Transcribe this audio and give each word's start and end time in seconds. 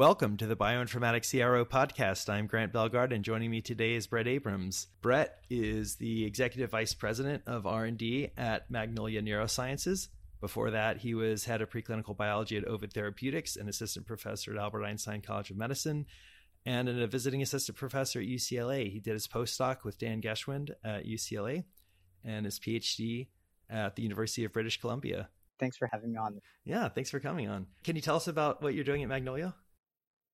Welcome 0.00 0.38
to 0.38 0.46
the 0.46 0.56
Bioinformatics 0.56 1.30
CRO 1.30 1.62
podcast. 1.66 2.30
I'm 2.30 2.46
Grant 2.46 2.72
Belgard, 2.72 3.12
and 3.12 3.22
joining 3.22 3.50
me 3.50 3.60
today 3.60 3.92
is 3.92 4.06
Brett 4.06 4.26
Abrahams. 4.26 4.86
Brett 5.02 5.44
is 5.50 5.96
the 5.96 6.24
executive 6.24 6.70
vice 6.70 6.94
president 6.94 7.42
of 7.46 7.66
R&D 7.66 8.30
at 8.34 8.70
Magnolia 8.70 9.20
Neurosciences. 9.20 10.08
Before 10.40 10.70
that, 10.70 10.96
he 10.96 11.14
was 11.14 11.44
head 11.44 11.60
of 11.60 11.68
preclinical 11.68 12.16
biology 12.16 12.56
at 12.56 12.66
Ovid 12.66 12.94
Therapeutics, 12.94 13.56
an 13.56 13.68
assistant 13.68 14.06
professor 14.06 14.52
at 14.52 14.58
Albert 14.58 14.86
Einstein 14.86 15.20
College 15.20 15.50
of 15.50 15.58
Medicine, 15.58 16.06
and 16.64 16.88
a 16.88 17.06
visiting 17.06 17.42
assistant 17.42 17.76
professor 17.76 18.20
at 18.20 18.26
UCLA. 18.26 18.90
He 18.90 19.00
did 19.00 19.12
his 19.12 19.28
postdoc 19.28 19.84
with 19.84 19.98
Dan 19.98 20.22
Geschwind 20.22 20.70
at 20.82 21.04
UCLA 21.04 21.64
and 22.24 22.46
his 22.46 22.58
PhD 22.58 23.28
at 23.68 23.96
the 23.96 24.02
University 24.02 24.46
of 24.46 24.54
British 24.54 24.80
Columbia. 24.80 25.28
Thanks 25.58 25.76
for 25.76 25.90
having 25.92 26.12
me 26.12 26.16
on. 26.16 26.40
Yeah, 26.64 26.88
thanks 26.88 27.10
for 27.10 27.20
coming 27.20 27.50
on. 27.50 27.66
Can 27.84 27.96
you 27.96 28.02
tell 28.02 28.16
us 28.16 28.28
about 28.28 28.62
what 28.62 28.72
you're 28.72 28.82
doing 28.82 29.02
at 29.02 29.10
Magnolia? 29.10 29.54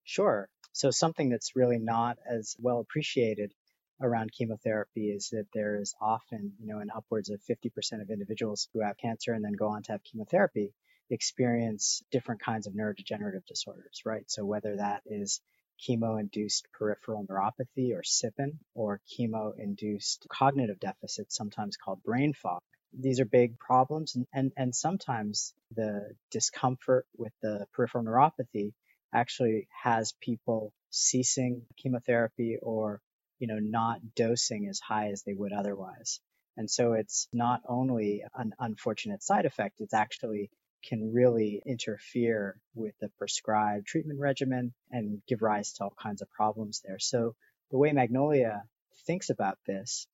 Sure. 0.07 0.48
So, 0.73 0.91
something 0.91 1.29
that's 1.29 1.55
really 1.56 1.78
not 1.78 2.19
as 2.27 2.56
well 2.60 2.80
appreciated 2.80 3.52
around 4.01 4.33
chemotherapy 4.33 5.10
is 5.10 5.28
that 5.30 5.48
there 5.52 5.77
is 5.80 5.95
often, 6.01 6.55
you 6.60 6.66
know, 6.66 6.78
in 6.80 6.91
upwards 6.91 7.28
of 7.28 7.42
50% 7.42 8.01
of 8.01 8.11
individuals 8.11 8.69
who 8.73 8.80
have 8.80 8.97
cancer 8.97 9.33
and 9.34 9.45
then 9.45 9.52
go 9.52 9.69
on 9.69 9.83
to 9.83 9.92
have 9.92 10.05
chemotherapy 10.05 10.73
experience 11.11 12.02
different 12.11 12.41
kinds 12.41 12.66
of 12.66 12.74
neurodegenerative 12.74 13.45
disorders, 13.47 14.02
right? 14.06 14.30
So, 14.30 14.47
whether 14.47 14.77
that 14.77 15.02
is 15.06 15.41
chemo-induced 15.87 16.69
peripheral 16.73 17.27
neuropathy 17.27 17.92
or 17.92 18.02
CIPN 18.02 18.59
or 18.75 19.00
chemo-induced 19.11 20.27
cognitive 20.30 20.78
deficits, 20.78 21.36
sometimes 21.36 21.77
called 21.77 22.02
brain 22.05 22.33
fog. 22.33 22.62
These 22.98 23.19
are 23.20 23.27
big 23.27 23.59
problems 23.59 24.14
and, 24.14 24.27
and, 24.33 24.52
and 24.56 24.75
sometimes 24.75 25.52
the 25.75 26.14
discomfort 26.30 27.06
with 27.19 27.33
the 27.42 27.66
peripheral 27.75 28.05
neuropathy 28.05 28.73
actually 29.12 29.69
has 29.83 30.12
people 30.20 30.73
ceasing 30.91 31.62
chemotherapy 31.77 32.59
or, 32.60 33.01
you 33.38 33.47
know, 33.47 33.58
not 33.58 34.00
dosing 34.14 34.69
as 34.69 34.80
high 34.80 35.08
as 35.11 35.22
they 35.22 35.34
would 35.34 35.53
otherwise. 35.53 36.20
And 36.56 36.70
so 36.70 36.94
it's 36.94 37.28
not 37.33 37.61
only 37.69 38.25
an 38.34 38.55
unfortunate 38.58 39.22
side 39.22 39.45
effect, 39.45 39.80
it's 39.80 39.95
actually 39.95 40.50
can 40.86 41.12
really 41.12 41.62
interfere 41.67 42.58
with 42.75 42.95
the 43.00 43.08
prescribed 43.19 43.86
treatment 43.86 44.20
regimen 44.20 44.72
and 44.91 45.20
give 45.27 45.42
rise 45.42 45.73
to 45.73 45.84
all 45.84 45.95
kinds 46.00 46.23
of 46.23 46.30
problems 46.30 46.83
there. 46.84 46.98
So 46.98 47.34
the 47.70 47.78
way 47.78 47.92
Magnolia 47.92 48.62
thinks 49.06 49.30
about 49.30 49.58
this 49.67 50.06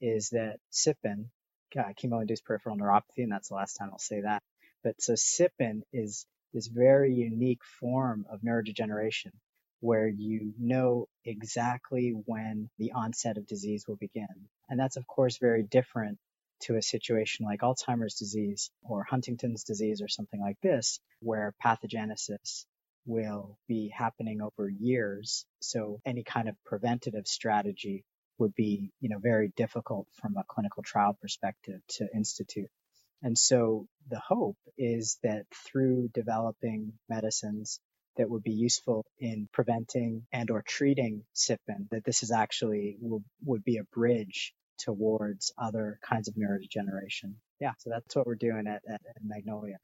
is 0.00 0.30
that 0.30 0.58
CIPN, 0.70 1.26
uh, 1.76 1.92
chemo-induced 2.00 2.44
peripheral 2.44 2.76
neuropathy, 2.76 3.24
and 3.24 3.32
that's 3.32 3.48
the 3.48 3.54
last 3.54 3.74
time 3.74 3.90
I'll 3.92 3.98
say 3.98 4.20
that. 4.20 4.42
But 4.84 5.00
so 5.00 5.14
CIPN 5.14 5.82
is 5.92 6.26
this 6.52 6.66
very 6.66 7.14
unique 7.14 7.62
form 7.80 8.26
of 8.30 8.40
neurodegeneration 8.40 9.32
where 9.80 10.08
you 10.08 10.52
know 10.58 11.06
exactly 11.24 12.10
when 12.26 12.68
the 12.78 12.92
onset 12.92 13.36
of 13.36 13.46
disease 13.46 13.84
will 13.86 13.96
begin. 13.96 14.26
And 14.68 14.78
that's 14.78 14.96
of 14.96 15.06
course 15.06 15.38
very 15.38 15.62
different 15.62 16.18
to 16.62 16.76
a 16.76 16.82
situation 16.82 17.46
like 17.46 17.60
Alzheimer's 17.60 18.14
disease 18.14 18.70
or 18.82 19.04
Huntington's 19.04 19.62
disease 19.62 20.02
or 20.02 20.08
something 20.08 20.40
like 20.40 20.60
this, 20.60 20.98
where 21.20 21.54
pathogenesis 21.64 22.64
will 23.06 23.56
be 23.68 23.92
happening 23.96 24.40
over 24.42 24.68
years. 24.68 25.46
So 25.60 26.00
any 26.04 26.24
kind 26.24 26.48
of 26.48 26.56
preventative 26.64 27.28
strategy 27.28 28.04
would 28.38 28.54
be, 28.54 28.90
you 29.00 29.08
know, 29.08 29.18
very 29.18 29.52
difficult 29.56 30.06
from 30.20 30.36
a 30.36 30.44
clinical 30.48 30.82
trial 30.82 31.16
perspective 31.20 31.80
to 31.88 32.08
institute. 32.14 32.70
And 33.22 33.36
so 33.36 33.86
the 34.08 34.20
hope 34.20 34.56
is 34.76 35.18
that 35.22 35.44
through 35.66 36.10
developing 36.14 36.92
medicines 37.08 37.80
that 38.16 38.30
would 38.30 38.42
be 38.42 38.52
useful 38.52 39.04
in 39.18 39.48
preventing 39.52 40.26
and 40.32 40.50
or 40.50 40.62
treating 40.62 41.24
CIPN, 41.34 41.88
that 41.90 42.04
this 42.04 42.22
is 42.22 42.30
actually 42.30 42.96
will, 43.00 43.22
would 43.44 43.64
be 43.64 43.78
a 43.78 43.84
bridge 43.84 44.54
towards 44.78 45.52
other 45.58 45.98
kinds 46.02 46.28
of 46.28 46.34
neurodegeneration. 46.34 47.34
Yeah, 47.60 47.72
so 47.78 47.90
that's 47.90 48.14
what 48.14 48.26
we're 48.26 48.36
doing 48.36 48.66
at, 48.66 48.82
at, 48.88 49.00
at 49.08 49.24
Magnolia. 49.24 49.78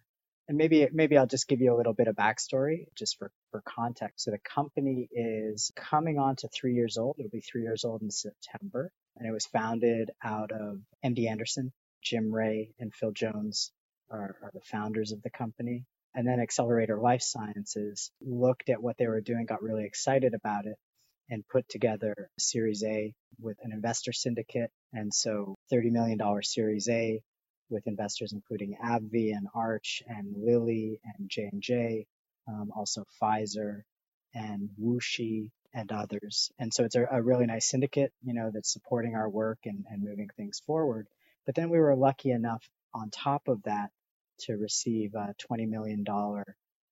And 0.46 0.58
maybe 0.58 0.86
maybe 0.92 1.16
I'll 1.16 1.26
just 1.26 1.48
give 1.48 1.62
you 1.62 1.74
a 1.74 1.76
little 1.76 1.94
bit 1.94 2.06
of 2.06 2.16
backstory 2.16 2.86
just 2.94 3.18
for, 3.18 3.30
for 3.50 3.62
context. 3.62 4.24
So 4.24 4.30
the 4.30 4.38
company 4.38 5.08
is 5.10 5.72
coming 5.74 6.18
on 6.18 6.36
to 6.36 6.48
three 6.48 6.74
years 6.74 6.98
old. 6.98 7.16
It'll 7.18 7.30
be 7.30 7.40
three 7.40 7.62
years 7.62 7.84
old 7.84 8.02
in 8.02 8.10
September. 8.10 8.92
And 9.16 9.26
it 9.26 9.32
was 9.32 9.46
founded 9.46 10.10
out 10.22 10.52
of 10.52 10.80
MD 11.04 11.28
Anderson. 11.30 11.72
Jim 12.04 12.32
Ray 12.32 12.70
and 12.78 12.94
Phil 12.94 13.12
Jones 13.12 13.72
are, 14.10 14.36
are 14.42 14.50
the 14.52 14.60
founders 14.60 15.12
of 15.12 15.22
the 15.22 15.30
company. 15.30 15.84
And 16.14 16.26
then 16.26 16.38
Accelerator 16.38 16.98
Life 16.98 17.22
Sciences 17.22 18.12
looked 18.20 18.68
at 18.70 18.82
what 18.82 18.96
they 18.98 19.08
were 19.08 19.20
doing, 19.20 19.46
got 19.46 19.62
really 19.62 19.84
excited 19.84 20.34
about 20.34 20.66
it, 20.66 20.76
and 21.28 21.46
put 21.48 21.68
together 21.68 22.14
a 22.36 22.40
Series 22.40 22.84
A 22.84 23.12
with 23.40 23.56
an 23.62 23.72
investor 23.72 24.12
syndicate. 24.12 24.70
And 24.92 25.12
so 25.12 25.56
$30 25.72 25.90
million 25.90 26.20
Series 26.42 26.88
A 26.88 27.20
with 27.70 27.86
investors 27.86 28.32
including 28.32 28.76
AbbVie 28.84 29.34
and 29.34 29.48
Arch 29.54 30.02
and 30.06 30.34
Lilly 30.36 31.00
and 31.04 31.28
J&J, 31.28 32.06
um, 32.46 32.70
also 32.76 33.04
Pfizer 33.20 33.82
and 34.34 34.68
WuXi 34.80 35.50
and 35.72 35.90
others. 35.90 36.52
And 36.58 36.72
so 36.72 36.84
it's 36.84 36.94
a, 36.94 37.06
a, 37.10 37.22
really 37.22 37.46
nice 37.46 37.66
syndicate, 37.66 38.12
you 38.22 38.34
know, 38.34 38.50
that's 38.52 38.72
supporting 38.72 39.14
our 39.16 39.28
work 39.28 39.58
and, 39.64 39.84
and 39.90 40.04
moving 40.04 40.28
things 40.36 40.60
forward. 40.66 41.08
But 41.46 41.54
then 41.54 41.70
we 41.70 41.78
were 41.78 41.96
lucky 41.96 42.30
enough 42.30 42.68
on 42.92 43.10
top 43.10 43.48
of 43.48 43.62
that 43.64 43.90
to 44.40 44.54
receive 44.54 45.14
a 45.14 45.34
$20 45.50 45.68
million 45.68 46.04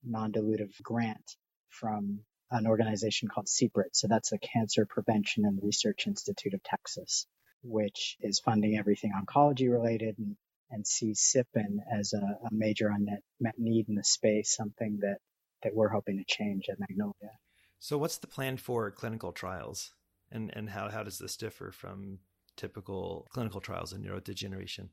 non-dilutive 0.05 0.83
grant 0.83 1.37
from 1.71 2.21
an 2.51 2.67
organization 2.67 3.29
called 3.29 3.47
CPRIT. 3.47 3.91
So 3.93 4.09
that's 4.09 4.31
the 4.31 4.39
Cancer 4.39 4.87
Prevention 4.87 5.45
and 5.45 5.59
Research 5.63 6.07
Institute 6.07 6.55
of 6.55 6.63
Texas, 6.63 7.27
which 7.63 8.17
is 8.21 8.41
funding 8.41 8.77
everything 8.77 9.13
oncology 9.13 9.71
related 9.71 10.17
and, 10.19 10.37
and 10.71 10.87
sees 10.87 11.21
CIPN 11.21 11.79
as 11.91 12.13
a, 12.13 12.19
a 12.19 12.49
major 12.51 12.89
unmet 12.89 13.59
need 13.59 13.89
in 13.89 13.95
the 13.95 14.05
space, 14.05 14.55
something 14.55 14.99
that, 15.01 15.19
that 15.63 15.75
we're 15.75 15.89
hoping 15.89 16.19
to 16.19 16.25
change 16.27 16.65
at 16.71 16.79
Magnolia. 16.79 17.33
So 17.79 17.97
what's 17.97 18.19
the 18.19 18.27
plan 18.27 18.59
for 18.59 18.91
clinical 18.91 19.33
trials? 19.33 19.95
And, 20.31 20.51
and 20.55 20.71
how, 20.71 20.89
how 20.89 21.03
does 21.03 21.19
this 21.19 21.37
differ 21.37 21.73
from 21.73 22.21
typical 22.57 23.27
clinical 23.33 23.61
trials 23.61 23.93
in 23.93 24.03
neurodegeneration? 24.03 24.89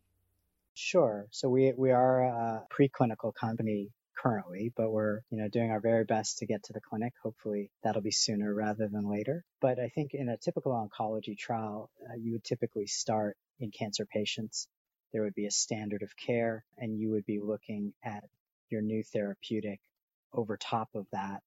Sure. 0.74 1.28
So 1.32 1.50
we, 1.50 1.74
we 1.76 1.92
are 1.92 2.24
a 2.24 2.64
preclinical 2.72 3.34
company 3.34 3.90
currently, 4.18 4.72
but 4.76 4.92
we're, 4.92 5.22
you 5.30 5.38
know, 5.38 5.48
doing 5.48 5.72
our 5.72 5.80
very 5.80 6.04
best 6.04 6.40
to 6.40 6.46
get 6.46 6.64
to 6.64 6.74
the 6.74 6.82
clinic. 6.82 7.14
Hopefully 7.24 7.72
that'll 7.84 8.02
be 8.02 8.12
sooner 8.12 8.54
rather 8.54 8.88
than 8.88 9.10
later. 9.10 9.44
But 9.62 9.80
I 9.80 9.90
think 9.90 10.14
in 10.14 10.30
a 10.30 10.38
typical 10.38 10.72
oncology 10.72 11.38
trial, 11.38 11.90
uh, 12.10 12.16
you 12.18 12.34
would 12.34 12.44
typically 12.44 12.88
start 12.88 13.38
in 13.60 13.72
cancer 13.72 14.06
patients. 14.06 14.68
There 15.14 15.24
would 15.24 15.36
be 15.36 15.46
a 15.46 15.52
standard 15.52 16.04
of 16.04 16.16
care 16.16 16.64
and 16.78 16.98
you 16.98 17.12
would 17.12 17.26
be 17.26 17.40
looking 17.40 17.94
at 18.04 18.24
your 18.70 18.82
new 18.82 19.04
therapeutic 19.04 19.80
over 20.34 20.58
top 20.58 20.90
of 20.96 21.08
that, 21.12 21.42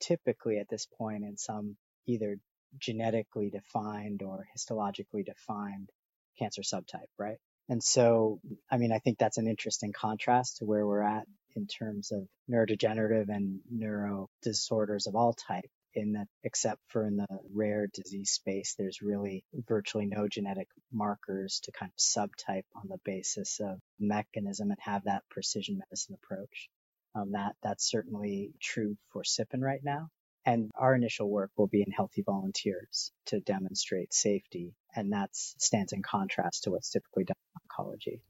typically 0.00 0.58
at 0.58 0.68
this 0.68 0.86
point 0.86 1.24
in 1.24 1.36
some 1.36 1.76
either 2.06 2.38
genetically 2.78 3.50
defined 3.50 4.22
or 4.22 4.46
histologically 4.56 5.24
defined 5.24 5.90
cancer 6.38 6.62
subtype, 6.62 7.08
right? 7.18 7.38
And 7.68 7.82
so, 7.82 8.40
I 8.70 8.78
mean, 8.78 8.92
I 8.92 8.98
think 8.98 9.18
that's 9.18 9.38
an 9.38 9.46
interesting 9.46 9.92
contrast 9.92 10.58
to 10.58 10.64
where 10.64 10.86
we're 10.86 11.02
at 11.02 11.26
in 11.54 11.66
terms 11.66 12.12
of 12.12 12.26
neurodegenerative 12.50 13.28
and 13.28 13.60
neuro 13.70 14.28
disorders 14.42 15.06
of 15.06 15.16
all 15.16 15.34
type 15.34 15.70
in 15.94 16.12
that 16.12 16.28
except 16.44 16.80
for 16.88 17.06
in 17.06 17.16
the 17.16 17.26
rare 17.52 17.88
disease 17.92 18.30
space, 18.30 18.74
there's 18.78 19.02
really 19.02 19.44
virtually 19.52 20.06
no 20.06 20.28
genetic 20.28 20.68
markers 20.92 21.60
to 21.64 21.72
kind 21.72 21.90
of 21.90 21.98
subtype 21.98 22.64
on 22.76 22.88
the 22.88 22.98
basis 23.04 23.60
of 23.60 23.78
mechanism 23.98 24.70
and 24.70 24.78
have 24.80 25.04
that 25.04 25.22
precision 25.30 25.78
medicine 25.78 26.16
approach. 26.22 26.68
Um, 27.14 27.32
that 27.32 27.56
that's 27.62 27.88
certainly 27.90 28.52
true 28.60 28.96
for 29.12 29.22
CIPN 29.22 29.60
right 29.60 29.80
now. 29.82 30.08
And 30.48 30.70
our 30.74 30.94
initial 30.94 31.28
work 31.28 31.50
will 31.58 31.66
be 31.66 31.82
in 31.82 31.92
healthy 31.92 32.22
volunteers 32.22 33.12
to 33.26 33.38
demonstrate 33.38 34.14
safety. 34.14 34.72
And 34.96 35.12
that 35.12 35.28
stands 35.36 35.92
in 35.92 36.02
contrast 36.02 36.62
to 36.62 36.70
what's 36.70 36.88
typically 36.88 37.24
done 37.24 37.36
in 37.54 37.60
oncology. 37.68 38.20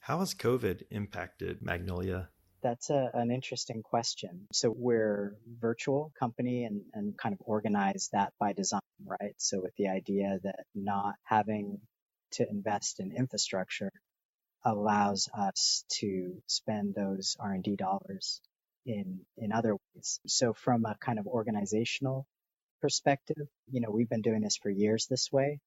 How 0.00 0.18
has 0.18 0.34
COVID 0.34 0.82
impacted 0.90 1.62
Magnolia? 1.62 2.30
That's 2.62 2.90
a, 2.90 3.12
an 3.14 3.30
interesting 3.30 3.84
question. 3.84 4.48
So 4.52 4.74
we're 4.76 5.36
virtual 5.60 6.12
company 6.18 6.64
and, 6.64 6.82
and 6.94 7.16
kind 7.16 7.32
of 7.32 7.38
organize 7.44 8.08
that 8.12 8.32
by 8.40 8.54
design, 8.54 8.80
right? 9.06 9.36
So 9.36 9.60
with 9.62 9.76
the 9.76 9.86
idea 9.86 10.40
that 10.42 10.64
not 10.74 11.14
having 11.22 11.80
to 12.32 12.50
invest 12.50 12.98
in 12.98 13.12
infrastructure 13.12 13.92
allows 14.64 15.28
us 15.32 15.84
to 16.00 16.42
spend 16.48 16.96
those 16.96 17.36
R&D 17.38 17.76
dollars 17.76 18.40
in, 18.88 19.20
in 19.36 19.52
other 19.52 19.76
ways. 19.94 20.18
So 20.26 20.54
from 20.54 20.86
a 20.86 20.96
kind 20.98 21.18
of 21.18 21.26
organizational 21.26 22.26
perspective, 22.80 23.46
you 23.70 23.80
know, 23.80 23.90
we've 23.90 24.08
been 24.08 24.22
doing 24.22 24.40
this 24.40 24.56
for 24.56 24.70
years 24.70 25.06
this 25.06 25.28
way 25.30 25.60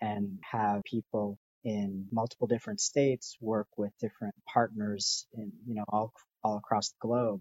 and 0.00 0.38
have 0.48 0.84
people 0.84 1.38
in 1.64 2.06
multiple 2.12 2.46
different 2.46 2.80
states 2.80 3.36
work 3.40 3.66
with 3.76 3.90
different 4.00 4.34
partners 4.46 5.26
in, 5.34 5.52
you 5.66 5.74
know, 5.74 5.84
all, 5.88 6.12
all 6.44 6.56
across 6.56 6.90
the 6.90 6.96
globe. 7.00 7.40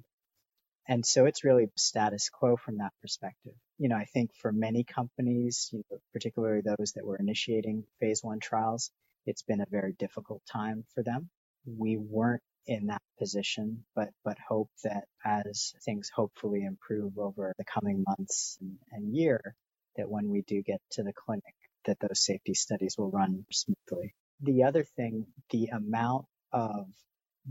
And 0.88 1.06
so 1.06 1.26
it's 1.26 1.44
really 1.44 1.68
status 1.76 2.30
quo 2.30 2.56
from 2.56 2.80
that 2.80 2.94
perspective. 3.02 3.54
You 3.78 3.90
know, 3.90 3.96
I 3.96 4.06
think 4.06 4.32
for 4.42 4.52
many 4.52 4.84
companies, 4.84 5.70
you 5.72 5.84
know, 5.92 6.00
particularly 6.14 6.62
those 6.62 6.94
that 6.96 7.06
were 7.06 7.18
initiating 7.18 7.84
phase 8.00 8.24
one 8.24 8.40
trials, 8.40 8.90
it's 9.28 9.44
been 9.44 9.62
a 9.62 9.68
very 9.70 9.94
difficult 10.00 10.42
time 10.52 10.86
for 10.96 11.04
them. 11.04 11.30
We 11.66 11.98
weren't 11.98 12.42
in 12.68 12.88
that 12.88 13.02
position, 13.20 13.86
but, 13.96 14.10
but 14.26 14.38
hope 14.48 14.70
that 14.84 15.06
as 15.26 15.74
things 15.86 16.12
hopefully 16.14 16.64
improve 16.66 17.18
over 17.18 17.54
the 17.58 17.66
coming 17.66 18.04
months 18.08 18.58
and, 18.62 18.78
and 18.92 19.16
year, 19.16 19.56
that 19.98 20.10
when 20.10 20.30
we 20.30 20.44
do 20.44 20.62
get 20.64 20.82
to 20.92 21.04
the 21.04 21.14
clinic, 21.14 21.44
that 21.86 22.00
those 22.00 22.24
safety 22.24 22.54
studies 22.54 22.96
will 22.98 23.12
run 23.12 23.46
smoothly. 23.52 24.14
The 24.42 24.64
other 24.64 24.84
thing, 24.84 25.28
the 25.52 25.68
amount 25.68 26.26
of 26.54 26.88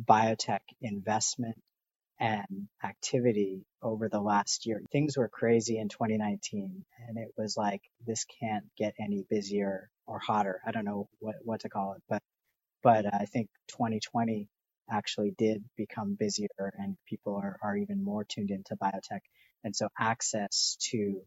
biotech 0.09 0.61
investment 0.83 1.57
and 2.21 2.69
activity 2.85 3.65
over 3.83 4.09
the 4.09 4.21
last 4.21 4.67
year. 4.67 4.81
Things 4.93 5.17
were 5.17 5.29
crazy 5.29 5.79
in 5.79 5.89
2019 5.89 6.85
and 7.09 7.19
it 7.19 7.29
was 7.37 7.57
like, 7.57 7.83
this 8.07 8.25
can't 8.41 8.65
get 8.79 8.95
any 9.01 9.25
busier 9.29 9.91
or 10.07 10.19
hotter. 10.19 10.61
I 10.67 10.73
don't 10.73 10.85
know 10.85 11.09
what, 11.19 11.37
what 11.45 11.61
to 11.61 11.69
call 11.69 11.95
it, 11.95 12.03
but, 12.09 12.23
but 12.83 13.07
I 13.13 13.27
think 13.27 13.49
2020 13.69 14.49
actually 14.91 15.33
did 15.37 15.65
become 15.77 16.15
busier 16.15 16.73
and 16.79 16.97
people 17.07 17.37
are, 17.37 17.59
are 17.63 17.77
even 17.77 18.03
more 18.03 18.25
tuned 18.25 18.51
into 18.51 18.77
biotech. 18.77 19.21
And 19.65 19.75
so 19.75 19.89
access 19.99 20.77
to 20.91 21.23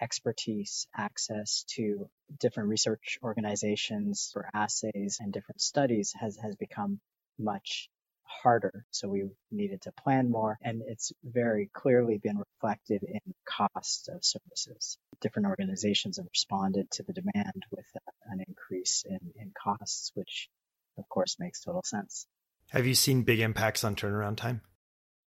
expertise, 0.00 0.86
access 0.96 1.64
to 1.74 2.08
different 2.38 2.68
research 2.68 3.18
organizations 3.22 4.30
for 4.32 4.48
assays 4.54 5.18
and 5.20 5.32
different 5.32 5.60
studies 5.60 6.14
has, 6.18 6.36
has 6.36 6.56
become 6.56 7.00
much 7.38 7.90
harder. 8.30 8.86
So 8.90 9.08
we 9.08 9.28
needed 9.50 9.82
to 9.82 9.92
plan 9.92 10.30
more 10.30 10.58
and 10.62 10.82
it's 10.86 11.12
very 11.24 11.68
clearly 11.72 12.18
been 12.18 12.38
reflected 12.38 13.02
in 13.02 13.34
cost 13.44 14.08
of 14.08 14.24
services. 14.24 14.98
Different 15.20 15.48
organizations 15.48 16.16
have 16.16 16.26
responded 16.30 16.90
to 16.92 17.02
the 17.02 17.12
demand 17.12 17.64
with 17.70 17.86
uh, 17.96 18.10
an 18.26 18.42
increase 18.46 19.04
in, 19.06 19.18
in 19.36 19.52
costs, 19.60 20.12
which 20.14 20.48
of 20.96 21.08
course 21.08 21.36
makes 21.38 21.60
total 21.60 21.82
sense. 21.84 22.26
Have 22.70 22.86
you 22.86 22.94
seen 22.94 23.22
big 23.22 23.40
impacts 23.40 23.82
on 23.82 23.96
turnaround 23.96 24.36
time? 24.36 24.60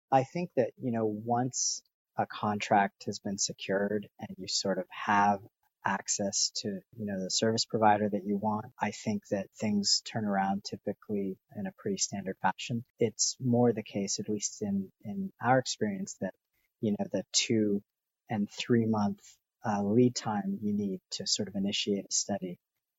I 0.10 0.24
think 0.24 0.52
that, 0.56 0.72
you 0.82 0.92
know, 0.92 1.06
once 1.06 1.82
a 2.18 2.26
contract 2.26 3.04
has 3.06 3.20
been 3.20 3.38
secured 3.38 4.08
and 4.20 4.30
you 4.38 4.48
sort 4.48 4.78
of 4.78 4.86
have 4.90 5.40
access 5.86 6.52
to, 6.56 6.70
you 6.98 7.06
know, 7.06 7.22
the 7.22 7.30
service 7.30 7.66
provider 7.66 8.08
that 8.08 8.26
you 8.26 8.38
want, 8.38 8.68
I 8.82 8.92
think 8.92 9.24
that 9.32 9.48
things 9.60 10.02
turn 10.06 10.24
around 10.24 10.64
typically 10.64 11.38
in 11.58 11.68
a 11.68 11.74
pretty 11.78 11.98
standard 11.98 12.38
fashion. 12.42 12.86
It's 13.00 13.36
more 13.42 13.74
the 13.74 13.84
case, 13.84 14.20
at 14.22 14.30
least 14.30 14.62
in, 14.62 14.90
in 15.04 15.34
our 15.42 15.60
experience, 15.60 16.16
that, 16.22 16.34
you 16.80 16.92
know, 16.92 17.06
the 17.12 17.24
two 17.34 17.84
and 18.30 18.50
three 18.50 18.86
month 18.86 19.20
uh, 19.66 19.84
lead 19.84 20.16
time 20.16 20.60
you 20.62 20.74
need 20.74 21.02
to 21.12 21.28
sort 21.28 21.50
of 21.50 21.56
initiate 21.56 22.06
a 22.06 22.14
study 22.14 22.58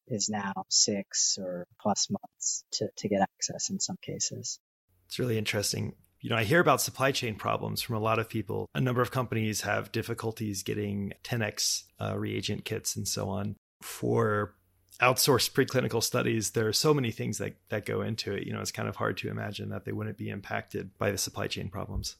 is 0.08 0.28
now 0.28 0.52
six 0.68 1.38
or 1.40 1.66
plus 1.80 2.08
months 2.10 2.64
to, 2.72 2.88
to 2.96 3.08
get 3.08 3.22
access 3.22 3.70
in 3.70 3.80
some 3.80 3.96
cases. 4.02 4.58
It's 5.06 5.18
really 5.18 5.38
interesting 5.38 5.94
you 6.24 6.30
know, 6.30 6.36
I 6.36 6.44
hear 6.44 6.60
about 6.60 6.80
supply 6.80 7.12
chain 7.12 7.34
problems 7.34 7.82
from 7.82 7.96
a 7.96 7.98
lot 7.98 8.18
of 8.18 8.30
people. 8.30 8.70
A 8.74 8.80
number 8.80 9.02
of 9.02 9.10
companies 9.10 9.60
have 9.60 9.92
difficulties 9.92 10.62
getting 10.62 11.12
10x 11.22 11.82
uh, 12.00 12.18
reagent 12.18 12.64
kits 12.64 12.96
and 12.96 13.06
so 13.06 13.28
on. 13.28 13.56
For 13.82 14.54
outsourced 15.02 15.52
preclinical 15.52 16.02
studies, 16.02 16.52
there 16.52 16.66
are 16.66 16.72
so 16.72 16.94
many 16.94 17.10
things 17.10 17.36
that, 17.36 17.56
that 17.68 17.84
go 17.84 18.00
into 18.00 18.32
it. 18.32 18.46
You 18.46 18.54
know, 18.54 18.62
it's 18.62 18.72
kind 18.72 18.88
of 18.88 18.96
hard 18.96 19.18
to 19.18 19.28
imagine 19.28 19.68
that 19.68 19.84
they 19.84 19.92
wouldn't 19.92 20.16
be 20.16 20.30
impacted 20.30 20.96
by 20.96 21.10
the 21.10 21.18
supply 21.18 21.46
chain 21.46 21.68
problems. 21.68 22.16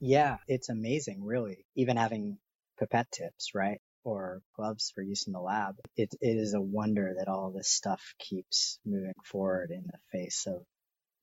Yeah, 0.00 0.38
it's 0.48 0.68
amazing, 0.68 1.24
really. 1.24 1.64
Even 1.76 1.96
having 1.96 2.38
pipette 2.76 3.12
tips, 3.12 3.54
right? 3.54 3.80
Or 4.06 4.40
gloves 4.54 4.92
for 4.94 5.02
use 5.02 5.26
in 5.26 5.32
the 5.32 5.40
lab. 5.40 5.74
It, 5.96 6.14
it 6.20 6.36
is 6.36 6.54
a 6.54 6.60
wonder 6.60 7.16
that 7.18 7.26
all 7.26 7.50
this 7.50 7.68
stuff 7.68 8.14
keeps 8.20 8.78
moving 8.86 9.14
forward 9.24 9.72
in 9.72 9.82
the 9.84 9.98
face 10.12 10.46
of 10.46 10.62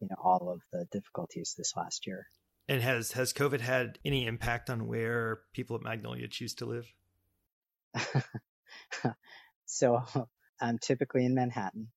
you 0.02 0.10
know 0.10 0.18
all 0.22 0.52
of 0.52 0.60
the 0.74 0.86
difficulties 0.92 1.56
this 1.58 1.72
last 1.78 2.06
year. 2.06 2.28
And 2.68 2.82
has 2.82 3.14
has 3.14 3.32
COVID 3.32 3.62
had 3.62 4.00
any 4.04 4.26
impact 4.26 4.70
on 4.70 4.86
where 4.86 5.44
people 5.54 5.78
at 5.78 5.82
Magnolia 5.82 6.28
choose 6.28 6.56
to 6.56 6.66
live? 6.66 6.86
so 9.66 10.04
I'm 10.60 10.78
typically 10.78 11.26
in 11.26 11.36
Manhattan 11.36 11.88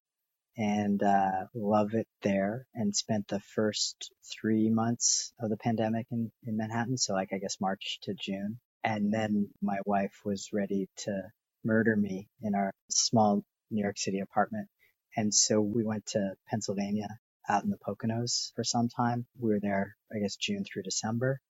and 0.57 1.03
uh, 1.03 1.47
love 1.53 1.95
it 1.95 2.07
there 2.23 2.69
and 2.75 2.95
spent 2.95 3.27
the 3.27 3.41
first 3.41 4.13
three 4.25 4.71
months 4.71 5.33
of 5.41 5.51
the 5.51 5.57
pandemic 5.57 6.07
in, 6.13 6.31
in 6.45 6.57
Manhattan. 6.57 6.97
So 6.97 7.13
like 7.13 7.33
I 7.33 7.39
guess 7.39 7.61
March 7.61 7.99
to 8.03 8.15
June. 8.15 8.61
And 8.87 9.13
then 9.13 9.51
my 9.61 9.79
wife 9.85 10.21
was 10.25 10.51
ready 10.53 10.89
to 10.99 11.23
murder 11.65 11.97
me 11.97 12.29
in 12.41 12.55
our 12.55 12.73
small 12.89 13.43
New 13.69 13.83
York 13.83 13.99
City 13.99 14.21
apartment. 14.21 14.69
And 15.17 15.35
so 15.35 15.61
we 15.61 15.83
went 15.83 16.07
to 16.09 16.35
Pennsylvania 16.49 17.09
out 17.49 17.65
in 17.65 17.71
the 17.71 17.79
Poconos 17.79 18.53
for 18.55 18.63
some 18.63 18.89
time. 18.89 19.27
We 19.41 19.51
were 19.51 19.61
there, 19.61 19.97
I 20.15 20.21
guess, 20.21 20.37
June 20.37 20.65
through 20.65 20.85
December, 20.85 21.41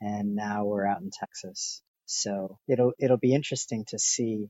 and 0.00 0.34
now 0.34 0.64
we're 0.64 0.86
out 0.86 1.02
in 1.02 1.10
Texas. 1.10 1.82
So 2.06 2.58
it'll 2.66 2.94
it'll 2.98 3.18
be 3.18 3.34
interesting 3.34 3.84
to 3.88 3.98
see, 3.98 4.48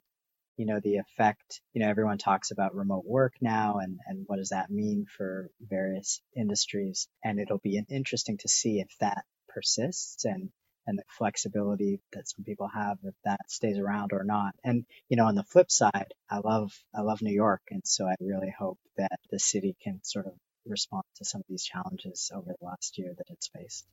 you 0.56 0.66
know, 0.66 0.78
the 0.78 0.98
effect. 0.98 1.60
You 1.72 1.82
know, 1.82 1.88
everyone 1.88 2.18
talks 2.18 2.52
about 2.52 2.76
remote 2.76 3.06
work 3.06 3.34
now, 3.40 3.78
and 3.78 3.98
and 4.06 4.24
what 4.28 4.36
does 4.36 4.50
that 4.50 4.70
mean 4.70 5.06
for 5.16 5.50
various 5.60 6.20
industries? 6.36 7.08
And 7.24 7.40
it'll 7.40 7.58
be 7.58 7.82
interesting 7.90 8.38
to 8.38 8.48
see 8.48 8.78
if 8.78 8.96
that 9.00 9.24
persists 9.48 10.24
and 10.24 10.50
and 10.86 10.98
the 10.98 11.04
flexibility 11.18 12.00
that 12.12 12.28
some 12.28 12.44
people 12.44 12.68
have 12.68 12.98
if 13.04 13.14
that 13.24 13.50
stays 13.50 13.78
around 13.78 14.12
or 14.12 14.24
not. 14.24 14.54
And 14.64 14.84
you 15.08 15.16
know, 15.16 15.26
on 15.26 15.34
the 15.34 15.44
flip 15.44 15.70
side, 15.70 16.14
I 16.30 16.38
love 16.38 16.72
I 16.94 17.02
love 17.02 17.22
New 17.22 17.34
York, 17.34 17.62
and 17.70 17.82
so 17.84 18.06
I 18.06 18.14
really 18.20 18.54
hope 18.56 18.78
that 18.96 19.18
the 19.30 19.38
city 19.38 19.76
can 19.82 20.00
sort 20.02 20.26
of 20.26 20.32
respond 20.66 21.04
to 21.16 21.24
some 21.24 21.40
of 21.40 21.46
these 21.48 21.64
challenges 21.64 22.30
over 22.34 22.54
the 22.58 22.64
last 22.64 22.98
year 22.98 23.14
that 23.16 23.26
it's 23.30 23.48
faced. 23.48 23.86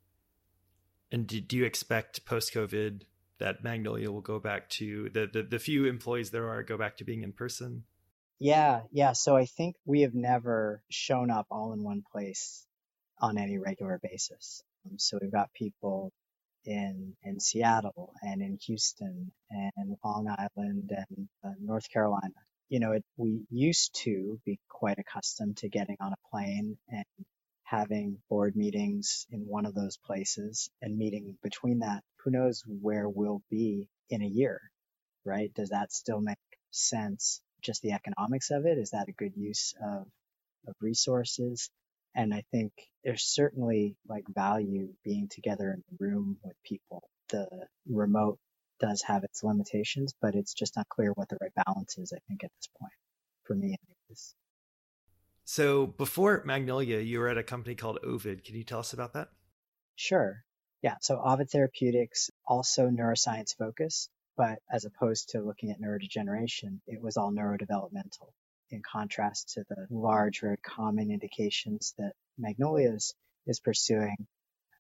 And 1.12 1.28
do 1.28 1.58
you 1.58 1.66
expect 1.66 2.26
post 2.26 2.54
COVID 2.54 3.04
that 3.38 3.64
Magnolia 3.64 4.12
will 4.12 4.22
go 4.22 4.40
back 4.40 4.70
to 4.70 5.10
the, 5.10 5.28
the, 5.32 5.44
the 5.44 5.60
few 5.60 5.86
employees 5.86 6.32
there 6.32 6.50
are 6.50 6.64
go 6.64 6.78
back 6.78 6.98
to 6.98 7.04
being 7.04 7.24
in 7.24 7.34
person? 7.34 7.84
Yeah, 8.40 8.82
yeah. 8.92 9.14
So 9.14 9.36
I 9.38 9.46
think 9.46 9.76
we 9.86 10.02
have 10.02 10.16
never 10.16 10.82
shown 10.90 11.30
up 11.30 11.48
all 11.52 11.74
in 11.74 11.84
one 11.84 12.04
place 12.12 12.66
on 13.20 13.38
any 13.38 13.58
regular 13.58 14.00
basis. 14.02 14.64
Um, 14.86 14.98
so 14.98 15.20
we've 15.22 15.32
got 15.32 15.54
people 15.54 16.12
in 16.66 17.16
in 17.24 17.40
Seattle 17.40 18.14
and 18.22 18.42
in 18.42 18.58
Houston 18.66 19.32
and 19.50 19.98
Long 20.04 20.28
Island 20.30 20.92
and 20.92 21.28
uh, 21.44 21.54
North 21.60 21.90
Carolina 21.92 22.34
you 22.70 22.80
know, 22.80 22.94
it, 22.94 23.04
we 23.18 23.46
used 23.52 23.94
to 24.04 24.40
be 24.46 24.60
quite 24.68 24.98
accustomed 24.98 25.58
to 25.58 25.70
getting 25.70 25.98
on 26.02 26.12
a 26.14 26.30
plane 26.32 26.76
and 26.90 27.06
having 27.64 28.18
board 28.30 28.56
meetings 28.56 29.28
in 29.32 29.42
one 29.42 29.68
of 29.68 29.76
those 29.76 29.98
places 29.98 30.72
and 30.82 30.98
meeting 30.98 31.38
between 31.44 31.80
that. 31.80 32.04
Who 32.24 32.32
knows 32.32 32.64
where 32.66 33.08
we'll 33.08 33.44
be 33.52 33.88
in 34.10 34.24
a 34.24 34.28
year, 34.28 34.60
right? 35.24 35.54
Does 35.54 35.70
that 35.70 35.94
still 35.94 36.20
make 36.20 36.38
sense? 36.72 37.42
Just 37.62 37.84
the 37.84 37.92
economics 37.92 38.50
of 38.50 38.66
it? 38.66 38.80
Is 38.80 38.90
that 38.90 39.08
a 39.08 39.14
good 39.14 39.34
use 39.36 39.76
of, 39.80 40.08
of 40.68 40.76
resources? 40.82 41.70
And 42.16 42.34
I 42.34 42.44
think 42.52 42.72
there's 43.04 43.24
certainly 43.24 43.96
like 44.08 44.26
value 44.28 44.90
being 45.04 45.28
together 45.30 45.72
in 45.72 45.84
the 45.90 46.06
room 46.06 46.38
with 46.44 46.56
people. 46.64 47.10
The 47.30 47.48
remote 47.90 48.40
does 48.80 49.02
have 49.04 49.24
its 49.24 49.44
limitations, 49.44 50.14
but 50.22 50.36
it's 50.36 50.54
just 50.54 50.76
not 50.76 50.90
clear 50.90 51.12
what 51.14 51.30
the 51.30 51.38
right 51.42 51.54
balance 51.66 51.98
is, 51.98 52.14
I 52.16 52.20
think, 52.28 52.44
at 52.44 52.52
this 52.60 52.70
point, 52.80 52.94
for 53.44 53.56
me 53.56 53.68
anyways. 53.68 54.36
So 55.46 55.88
before 55.88 56.44
Magnolia, 56.46 57.00
you 57.00 57.20
were 57.20 57.30
at 57.30 57.38
a 57.38 57.44
company 57.44 57.76
called 57.76 58.00
Ovid. 58.04 58.44
Can 58.44 58.56
you 58.56 58.64
tell 58.64 58.80
us 58.80 58.94
about 58.94 59.14
that? 59.14 59.30
Sure. 59.96 60.44
Yeah. 60.82 60.96
So 61.02 61.22
Ovid 61.24 61.50
Therapeutics, 61.50 62.30
also 62.46 62.90
neuroscience 62.90 63.56
focused, 63.58 64.10
but 64.38 64.60
as 64.72 64.86
opposed 64.86 65.30
to 65.30 65.42
looking 65.42 65.72
at 65.72 65.82
neurodegeneration, 65.82 66.80
it 66.88 67.02
was 67.02 67.18
all 67.18 67.32
neurodevelopmental 67.32 68.32
in 68.74 68.82
contrast 68.82 69.54
to 69.54 69.64
the 69.70 69.88
large, 69.90 70.42
very 70.42 70.58
common 70.58 71.12
indications 71.12 71.94
that 71.98 72.14
Magnolia 72.38 72.94
is, 72.94 73.14
is 73.48 73.60
pursuing. 73.60 74.28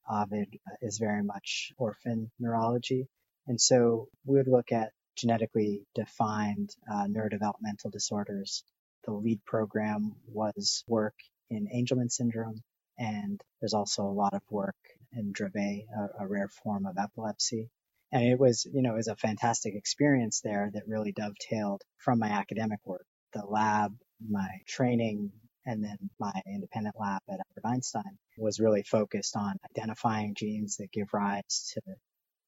Ovid 0.09 0.49
is 0.81 0.97
very 0.97 1.23
much 1.23 1.71
orphan 1.77 2.31
neurology 2.39 3.07
and 3.47 3.59
so 3.59 4.07
we 4.25 4.37
would 4.37 4.47
look 4.47 4.71
at 4.71 4.91
genetically 5.17 5.85
defined 5.95 6.75
uh, 6.91 7.07
neurodevelopmental 7.07 7.91
disorders. 7.91 8.63
The 9.05 9.11
lead 9.11 9.43
program 9.45 10.15
was 10.27 10.83
work 10.87 11.15
in 11.49 11.67
Angelman 11.67 12.09
syndrome, 12.09 12.63
and 12.97 13.41
there's 13.59 13.73
also 13.73 14.03
a 14.03 14.13
lot 14.13 14.33
of 14.33 14.41
work 14.49 14.77
in 15.11 15.33
Dravet, 15.33 15.85
a, 15.89 16.23
a 16.23 16.27
rare 16.27 16.47
form 16.47 16.85
of 16.85 16.97
epilepsy. 16.97 17.69
And 18.11 18.23
it 18.23 18.39
was, 18.39 18.65
you 18.71 18.81
know, 18.81 18.93
it 18.93 18.97
was 18.97 19.07
a 19.07 19.15
fantastic 19.15 19.75
experience 19.75 20.41
there 20.41 20.69
that 20.73 20.87
really 20.87 21.11
dovetailed 21.11 21.81
from 21.97 22.19
my 22.19 22.29
academic 22.29 22.79
work. 22.85 23.05
The 23.33 23.45
lab, 23.45 23.95
my 24.27 24.47
training 24.67 25.31
and 25.65 25.83
then 25.83 25.97
my 26.19 26.33
independent 26.45 26.95
lab 26.99 27.21
at 27.29 27.39
Albert 27.39 27.67
Einstein 27.67 28.17
was 28.37 28.59
really 28.59 28.83
focused 28.83 29.35
on 29.35 29.57
identifying 29.71 30.35
genes 30.35 30.77
that 30.77 30.91
give 30.91 31.13
rise 31.13 31.71
to 31.73 31.81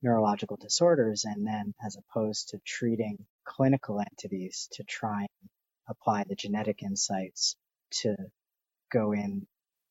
neurological 0.01 0.57
disorders 0.57 1.25
and 1.25 1.45
then 1.47 1.73
as 1.85 1.97
opposed 1.97 2.49
to 2.49 2.59
treating 2.65 3.25
clinical 3.45 3.99
entities 3.99 4.67
to 4.73 4.83
try 4.83 5.21
and 5.21 5.49
apply 5.87 6.23
the 6.27 6.35
genetic 6.35 6.83
insights 6.83 7.55
to 7.91 8.15
go 8.91 9.13
in 9.13 9.47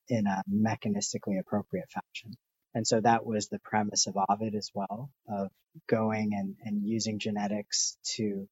in 0.08 0.26
a 0.26 0.42
mechanistically 0.52 1.38
appropriate 1.40 1.90
fashion. 1.90 2.34
And 2.74 2.86
so 2.86 3.00
that 3.00 3.24
was 3.24 3.48
the 3.48 3.60
premise 3.60 4.06
of 4.06 4.16
Ovid 4.28 4.54
as 4.54 4.70
well, 4.74 5.10
of 5.28 5.50
going 5.88 6.34
and, 6.34 6.56
and 6.64 6.86
using 6.86 7.18
genetics 7.18 7.96
to 8.16 8.48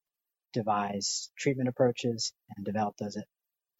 devise 0.53 1.29
treatment 1.37 1.69
approaches 1.69 2.33
and 2.55 2.65
develop 2.65 2.95
those 2.97 3.17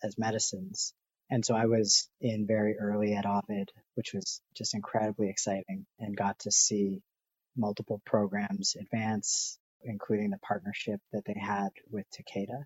as 0.03 0.17
medicines. 0.17 0.93
And 1.29 1.45
so 1.45 1.55
I 1.55 1.65
was 1.65 2.09
in 2.19 2.45
very 2.45 2.77
early 2.77 3.13
at 3.13 3.25
Ovid, 3.25 3.71
which 3.95 4.13
was 4.13 4.41
just 4.55 4.75
incredibly 4.75 5.29
exciting 5.29 5.85
and 5.99 6.15
got 6.15 6.39
to 6.39 6.51
see 6.51 7.01
multiple 7.55 8.01
programs 8.05 8.75
advance, 8.79 9.57
including 9.83 10.31
the 10.31 10.37
partnership 10.39 10.99
that 11.11 11.23
they 11.25 11.39
had 11.39 11.69
with 11.89 12.05
Takeda 12.11 12.65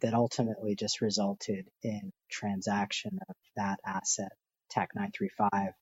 that 0.00 0.14
ultimately 0.14 0.74
just 0.74 1.00
resulted 1.00 1.66
in 1.82 2.12
transaction 2.30 3.18
of 3.28 3.36
that 3.56 3.78
asset, 3.86 4.32
TAK-935 4.70 5.72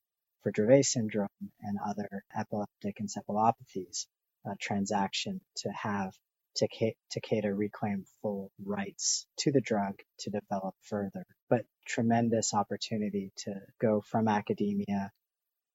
for 0.43 0.53
Dravet 0.53 0.85
syndrome 0.85 1.29
and 1.61 1.79
other 1.85 2.25
epileptic 2.37 2.99
encephalopathies, 2.99 4.07
a 4.45 4.57
transaction 4.61 5.41
to 5.57 5.71
have 5.71 6.13
Takeda 6.57 7.57
reclaim 7.57 8.05
full 8.21 8.51
rights 8.65 9.27
to 9.39 9.53
the 9.53 9.61
drug 9.61 9.95
to 10.21 10.31
develop 10.31 10.75
further. 10.83 11.25
But 11.49 11.65
tremendous 11.87 12.55
opportunity 12.55 13.33
to 13.45 13.55
go 13.81 14.01
from 14.01 14.29
academia 14.29 15.11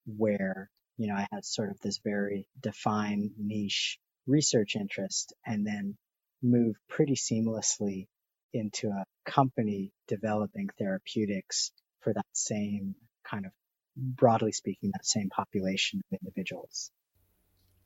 where, 0.06 0.70
you 0.98 1.08
know, 1.08 1.16
I 1.16 1.28
had 1.32 1.46
sort 1.46 1.70
of 1.70 1.80
this 1.82 2.00
very 2.04 2.48
defined 2.62 3.32
niche 3.38 4.00
research 4.26 4.76
interest 4.76 5.34
and 5.46 5.66
then 5.66 5.98
move 6.42 6.76
pretty 6.90 7.16
seamlessly 7.16 8.08
into 8.54 8.90
a 8.90 9.06
company 9.26 9.92
developing 10.08 10.70
therapeutics 10.78 11.72
for 12.02 12.14
that 12.14 12.26
same 12.34 12.96
kind 13.30 13.46
of 13.46 13.52
broadly 13.96 14.52
speaking, 14.52 14.92
that 14.94 15.06
same 15.06 15.30
population 15.30 16.02
of 16.12 16.20
individuals. 16.22 16.92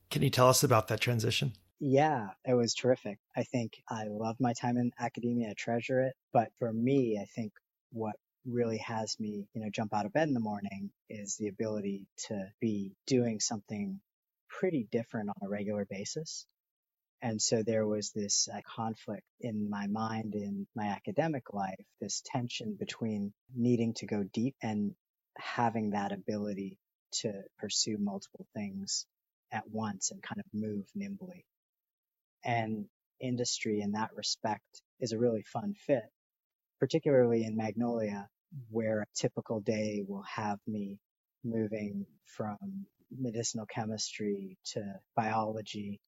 Can 0.10 0.22
you 0.22 0.30
tell 0.30 0.50
us 0.50 0.64
about 0.64 0.90
that 0.90 1.00
transition? 1.00 1.54
Yeah, 1.82 2.30
it 2.46 2.56
was 2.56 2.76
terrific. 2.76 3.20
I 3.38 3.44
think 3.44 3.84
I 3.90 4.06
love 4.10 4.38
my 4.42 4.54
time 4.54 4.78
in 4.78 4.94
academia. 5.00 5.52
I 5.52 5.56
treasure 5.58 6.02
it. 6.02 6.16
But 6.34 6.50
for 6.60 6.74
me, 6.74 7.20
I 7.22 7.26
think 7.26 7.54
what 7.94 8.18
really 8.48 8.80
has 8.80 9.20
me, 9.20 9.48
you 9.54 9.62
know, 9.64 9.70
jump 9.72 9.94
out 9.94 10.08
of 10.08 10.14
bed 10.14 10.30
in 10.30 10.36
the 10.36 10.42
morning 10.42 10.92
is 11.10 11.38
the 11.38 11.50
ability 11.50 12.08
to 12.30 12.48
be 12.62 12.94
doing 13.08 13.42
something 13.42 14.02
pretty 14.50 14.88
different 14.92 15.30
on 15.32 15.36
a 15.44 15.50
regular 15.50 15.86
basis. 15.86 16.48
And 17.22 17.42
so 17.42 17.64
there 17.64 17.88
was 17.88 18.12
this 18.12 18.50
uh, 18.54 18.62
conflict 18.66 19.26
in 19.42 19.70
my 19.70 19.88
mind 19.88 20.36
in 20.36 20.68
my 20.76 20.88
academic 20.88 21.54
life, 21.54 21.86
this 22.02 22.22
tension 22.26 22.76
between 22.80 23.34
needing 23.56 23.96
to 23.96 24.08
go 24.08 24.24
deep 24.34 24.56
and 24.64 24.96
having 25.38 25.92
that 25.92 26.14
ability 26.14 26.80
to 27.14 27.34
pursue 27.60 27.98
multiple 28.00 28.48
things 28.56 29.08
at 29.52 29.70
once 29.70 30.12
and 30.12 30.24
kind 30.24 30.40
of 30.42 30.46
move 30.54 30.86
nimbly. 30.96 31.46
And 32.44 32.86
industry 33.20 33.82
in 33.82 33.92
that 33.94 34.10
respect 34.16 34.82
is 35.00 35.12
a 35.12 35.18
really 35.18 35.44
fun 35.44 35.74
fit, 35.76 36.04
particularly 36.80 37.44
in 37.44 37.56
Magnolia, 37.56 38.28
where 38.70 39.02
a 39.02 39.06
typical 39.16 39.60
day 39.62 40.04
will 40.08 40.24
have 40.24 40.60
me 40.68 41.00
moving 41.44 42.06
from 42.26 42.58
medicinal 43.12 43.66
chemistry 43.66 44.58
to 44.66 44.82
biology 45.16 46.00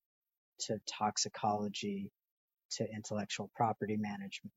to 0.59 0.79
toxicology 0.87 2.11
to 2.71 2.85
intellectual 2.89 3.49
property 3.55 3.97
management. 3.97 4.53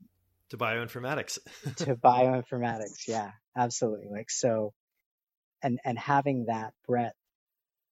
To 0.51 0.57
bioinformatics. 0.57 1.39
To 1.77 1.97
bioinformatics 1.97 3.09
yeah 3.09 3.33
absolutely. 3.57 4.09
Like 4.11 4.31
so 4.31 4.73
and 5.63 5.81
and 5.85 5.99
having 5.99 6.47
that 6.47 6.73
breadth 6.87 7.17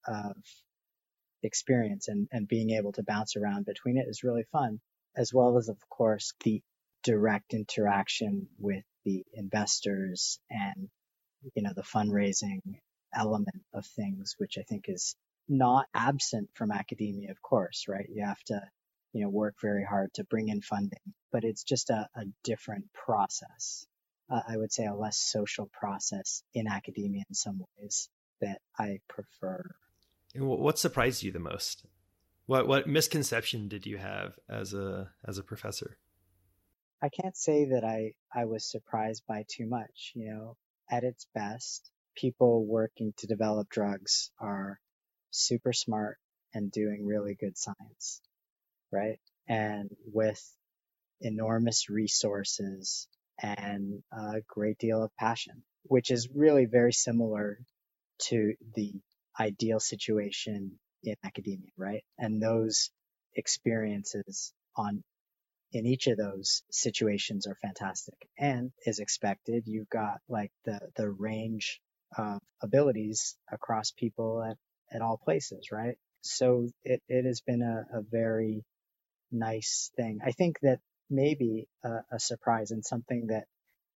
of 0.06 0.36
experience 1.44 2.08
and 2.08 2.28
and 2.32 2.48
being 2.48 2.70
able 2.70 2.92
to 2.92 3.02
bounce 3.02 3.36
around 3.36 3.66
between 3.66 3.98
it 3.98 4.06
is 4.08 4.24
really 4.24 4.44
fun 4.52 4.80
as 5.16 5.32
well 5.32 5.58
as 5.58 5.68
of 5.68 5.78
course 5.88 6.34
the 6.44 6.62
direct 7.04 7.54
interaction 7.54 8.48
with 8.58 8.84
the 9.04 9.24
investors 9.34 10.40
and 10.50 10.88
you 11.54 11.62
know 11.62 11.72
the 11.76 11.82
fundraising 11.82 12.60
element 13.14 13.62
of 13.74 13.86
things 13.86 14.34
which 14.38 14.58
i 14.58 14.62
think 14.62 14.86
is 14.88 15.14
not 15.48 15.86
absent 15.94 16.48
from 16.54 16.70
academia, 16.72 17.30
of 17.30 17.42
course, 17.42 17.84
right? 17.88 18.06
You 18.12 18.24
have 18.24 18.42
to, 18.44 18.62
you 19.12 19.22
know, 19.22 19.28
work 19.28 19.56
very 19.60 19.84
hard 19.84 20.12
to 20.14 20.24
bring 20.24 20.48
in 20.48 20.62
funding, 20.62 21.14
but 21.32 21.44
it's 21.44 21.64
just 21.64 21.90
a, 21.90 22.08
a 22.16 22.24
different 22.42 22.86
process. 22.92 23.86
Uh, 24.30 24.40
I 24.48 24.56
would 24.56 24.72
say 24.72 24.86
a 24.86 24.94
less 24.94 25.18
social 25.18 25.68
process 25.72 26.42
in 26.54 26.66
academia 26.66 27.24
in 27.28 27.34
some 27.34 27.62
ways 27.78 28.08
that 28.40 28.60
I 28.78 29.00
prefer. 29.08 29.64
What 30.36 30.78
surprised 30.78 31.22
you 31.22 31.32
the 31.32 31.38
most? 31.38 31.84
What 32.46 32.66
what 32.66 32.88
misconception 32.88 33.68
did 33.68 33.86
you 33.86 33.96
have 33.98 34.34
as 34.48 34.74
a 34.74 35.10
as 35.26 35.38
a 35.38 35.42
professor? 35.42 35.96
I 37.02 37.08
can't 37.08 37.36
say 37.36 37.66
that 37.66 37.84
I 37.84 38.14
I 38.34 38.46
was 38.46 38.70
surprised 38.70 39.22
by 39.26 39.44
too 39.48 39.66
much. 39.66 40.12
You 40.14 40.30
know, 40.32 40.56
at 40.90 41.04
its 41.04 41.26
best, 41.34 41.90
people 42.16 42.66
working 42.66 43.12
to 43.18 43.26
develop 43.26 43.68
drugs 43.68 44.30
are 44.38 44.80
super 45.30 45.72
smart 45.72 46.18
and 46.52 46.70
doing 46.70 47.06
really 47.06 47.34
good 47.34 47.56
science, 47.56 48.20
right? 48.92 49.20
And 49.48 49.90
with 50.12 50.42
enormous 51.20 51.88
resources 51.88 53.08
and 53.42 54.02
a 54.12 54.40
great 54.46 54.78
deal 54.78 55.02
of 55.02 55.14
passion, 55.16 55.62
which 55.84 56.10
is 56.10 56.28
really 56.34 56.66
very 56.66 56.92
similar 56.92 57.58
to 58.18 58.54
the 58.74 58.92
ideal 59.38 59.80
situation 59.80 60.78
in 61.02 61.16
academia, 61.24 61.70
right? 61.76 62.04
And 62.18 62.42
those 62.42 62.90
experiences 63.36 64.52
on 64.76 65.02
in 65.72 65.86
each 65.86 66.06
of 66.06 66.16
those 66.16 66.62
situations 66.70 67.46
are 67.46 67.56
fantastic. 67.60 68.14
And 68.38 68.70
as 68.86 69.00
expected, 69.00 69.64
you've 69.66 69.90
got 69.90 70.20
like 70.28 70.52
the 70.64 70.80
the 70.96 71.10
range 71.10 71.80
of 72.16 72.40
abilities 72.62 73.36
across 73.52 73.92
people 73.92 74.42
at 74.42 74.56
at 74.94 75.02
all 75.02 75.18
places, 75.18 75.70
right? 75.72 75.96
So 76.22 76.68
it, 76.84 77.02
it 77.08 77.24
has 77.24 77.40
been 77.40 77.62
a, 77.62 77.98
a 77.98 78.02
very 78.02 78.64
nice 79.32 79.90
thing. 79.96 80.20
I 80.24 80.32
think 80.32 80.58
that 80.62 80.80
maybe 81.10 81.68
a, 81.84 81.98
a 82.12 82.20
surprise 82.20 82.70
and 82.70 82.84
something 82.84 83.28
that 83.28 83.44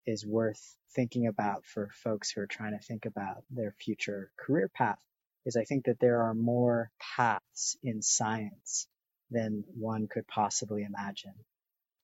is 0.07 0.27
worth 0.27 0.61
thinking 0.95 1.27
about 1.27 1.65
for 1.65 1.91
folks 2.03 2.31
who 2.31 2.41
are 2.41 2.47
trying 2.47 2.73
to 2.73 2.85
think 2.85 3.07
about 3.07 3.45
their 3.51 3.75
future 3.81 4.31
career 4.39 4.71
path 4.75 4.99
is 5.47 5.57
I 5.57 5.65
think 5.65 5.87
that 5.87 6.01
there 6.01 6.23
are 6.23 6.35
more 6.35 6.91
paths 7.17 7.77
in 7.83 8.03
science 8.03 8.87
than 9.31 9.65
one 9.75 10.09
could 10.09 10.27
possibly 10.27 10.85
imagine. 10.85 11.35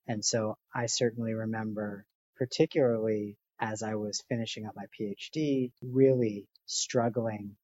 And 0.07 0.25
so 0.25 0.57
I 0.75 0.87
certainly 0.87 1.35
remember, 1.35 2.07
particularly 2.37 3.37
as 3.59 3.83
I 3.83 3.95
was 3.95 4.23
finishing 4.29 4.67
up 4.67 4.75
my 4.77 4.87
PhD, 4.99 5.73
really 5.83 6.47
struggling 6.67 7.57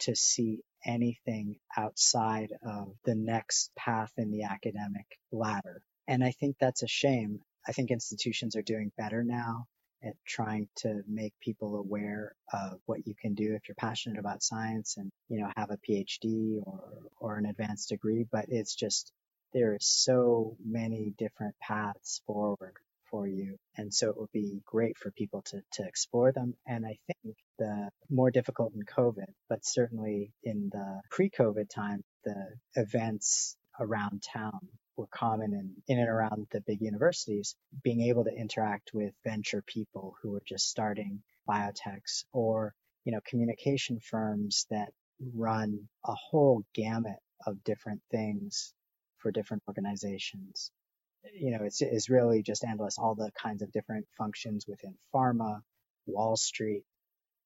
to 0.00 0.16
see 0.16 0.60
anything 0.84 1.56
outside 1.76 2.52
of 2.66 2.94
the 3.04 3.14
next 3.14 3.70
path 3.76 4.12
in 4.16 4.30
the 4.30 4.44
academic 4.44 5.06
ladder. 5.30 5.82
And 6.08 6.22
I 6.22 6.32
think 6.32 6.56
that's 6.58 6.82
a 6.82 6.88
shame. 6.88 7.40
I 7.66 7.72
think 7.72 7.90
institutions 7.90 8.56
are 8.56 8.62
doing 8.62 8.92
better 8.96 9.22
now 9.22 9.66
at 10.04 10.14
trying 10.26 10.68
to 10.76 11.02
make 11.08 11.32
people 11.40 11.76
aware 11.76 12.34
of 12.52 12.80
what 12.86 13.06
you 13.06 13.14
can 13.14 13.34
do 13.34 13.54
if 13.54 13.68
you're 13.68 13.74
passionate 13.76 14.18
about 14.18 14.42
science 14.42 14.96
and, 14.96 15.10
you 15.28 15.40
know, 15.40 15.50
have 15.56 15.70
a 15.70 15.78
PhD 15.78 16.60
or, 16.64 16.80
or 17.20 17.36
an 17.36 17.46
advanced 17.46 17.88
degree. 17.88 18.26
But 18.30 18.46
it's 18.48 18.74
just, 18.74 19.12
there 19.52 19.72
are 19.72 19.78
so 19.80 20.56
many 20.64 21.14
different 21.16 21.54
paths 21.60 22.20
forward 22.26 22.74
for 23.10 23.26
you. 23.26 23.56
And 23.76 23.94
so 23.94 24.10
it 24.10 24.18
would 24.18 24.32
be 24.32 24.60
great 24.64 24.98
for 24.98 25.10
people 25.10 25.42
to, 25.42 25.62
to 25.74 25.86
explore 25.86 26.32
them. 26.32 26.54
And 26.66 26.84
I 26.84 26.98
think 27.06 27.36
the 27.58 27.90
more 28.10 28.30
difficult 28.30 28.74
in 28.74 28.82
COVID, 28.82 29.32
but 29.48 29.64
certainly 29.64 30.32
in 30.42 30.70
the 30.72 31.00
pre-COVID 31.10 31.70
time, 31.70 32.02
the 32.24 32.48
events 32.74 33.56
around 33.78 34.22
town 34.22 34.68
were 34.96 35.06
common 35.08 35.52
in, 35.52 35.74
in 35.88 35.98
and 35.98 36.08
around 36.08 36.46
the 36.50 36.60
big 36.60 36.80
universities, 36.80 37.56
being 37.82 38.02
able 38.02 38.24
to 38.24 38.34
interact 38.34 38.92
with 38.94 39.12
venture 39.24 39.62
people 39.62 40.14
who 40.22 40.30
were 40.30 40.42
just 40.46 40.68
starting 40.68 41.22
biotechs 41.48 42.24
or, 42.32 42.74
you 43.04 43.12
know, 43.12 43.20
communication 43.26 44.00
firms 44.00 44.66
that 44.70 44.92
run 45.34 45.88
a 46.04 46.14
whole 46.14 46.64
gamut 46.74 47.18
of 47.46 47.62
different 47.64 48.00
things 48.10 48.72
for 49.18 49.30
different 49.30 49.62
organizations 49.68 50.70
you 51.32 51.50
know, 51.50 51.64
it's, 51.64 51.80
it's 51.80 52.10
really 52.10 52.42
just 52.42 52.64
endless, 52.64 52.98
all 52.98 53.14
the 53.14 53.30
kinds 53.40 53.62
of 53.62 53.72
different 53.72 54.06
functions 54.16 54.66
within 54.66 54.94
pharma, 55.14 55.60
Wall 56.06 56.36
Street. 56.36 56.84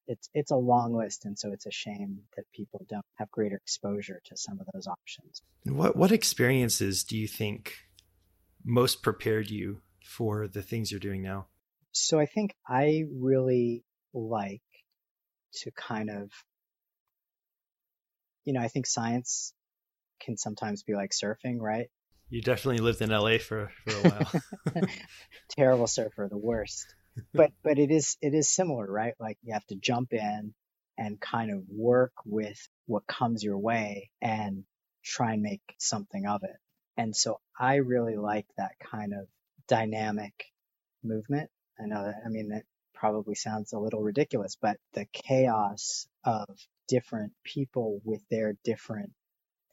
It's, 0.09 0.29
it's 0.35 0.50
a 0.50 0.57
long 0.57 0.95
list. 0.95 1.25
And 1.27 1.38
so 1.38 1.53
it's 1.53 1.67
a 1.67 1.71
shame 1.71 2.23
that 2.37 2.45
people 2.53 2.85
don't 2.88 3.05
have 3.17 3.31
greater 3.31 3.57
exposure 3.57 4.21
to 4.25 4.37
some 4.37 4.59
of 4.59 4.67
those 4.73 4.87
options. 4.87 5.43
What, 5.65 5.97
what 5.97 6.11
experiences 6.11 7.05
do 7.05 7.17
you 7.17 7.29
think 7.29 7.75
most 8.65 9.03
prepared 9.03 9.50
you 9.50 9.83
for 10.03 10.49
the 10.49 10.62
things 10.62 10.91
you're 10.91 10.99
doing 10.99 11.23
now? 11.23 11.47
So 11.93 12.19
I 12.19 12.27
think 12.27 12.55
I 12.67 13.05
really 13.12 13.85
like 14.15 14.62
to 15.61 15.71
kind 15.71 16.11
of, 16.11 16.31
you 18.45 18.55
know, 18.55 18.61
I 18.61 18.69
think 18.69 18.87
science 18.87 19.53
can 20.21 20.37
sometimes 20.37 20.83
be 20.83 20.95
like 20.95 21.11
surfing, 21.11 21.61
right? 21.61 21.88
You 22.31 22.43
definitely 22.43 22.79
lived 22.79 23.00
in 23.00 23.11
LA 23.11 23.38
for, 23.38 23.71
for 23.85 23.97
a 23.97 24.11
while. 24.11 24.85
Terrible 25.50 25.87
surfer, 25.87 26.29
the 26.31 26.37
worst. 26.37 26.95
But 27.34 27.52
but 27.62 27.78
it 27.78 27.90
is 27.90 28.16
it 28.20 28.34
is 28.34 28.50
similar, 28.50 28.90
right? 28.90 29.14
Like 29.18 29.38
you 29.42 29.54
have 29.54 29.66
to 29.66 29.76
jump 29.76 30.12
in 30.12 30.54
and 30.98 31.20
kind 31.20 31.50
of 31.50 31.62
work 31.68 32.12
with 32.25 32.58
what 32.87 33.06
comes 33.06 33.42
your 33.42 33.58
way 33.58 34.10
and 34.20 34.64
try 35.04 35.32
and 35.34 35.42
make 35.42 35.62
something 35.78 36.26
of 36.26 36.42
it. 36.42 36.56
And 36.96 37.14
so 37.14 37.40
I 37.58 37.76
really 37.76 38.16
like 38.16 38.46
that 38.56 38.72
kind 38.80 39.14
of 39.14 39.26
dynamic 39.68 40.34
movement. 41.04 41.50
I 41.80 41.87
know 41.87 42.04
that, 42.04 42.16
I 42.26 42.28
mean, 42.28 42.48
that 42.48 42.64
probably 42.94 43.37
sounds 43.37 43.72
a 43.72 43.78
little 43.78 44.02
ridiculous, 44.02 44.56
but 44.60 44.76
the 44.94 45.06
chaos 45.12 46.08
of 46.25 46.48
different 46.88 47.32
people 47.44 48.00
with 48.04 48.22
their 48.28 48.54
different 48.64 49.12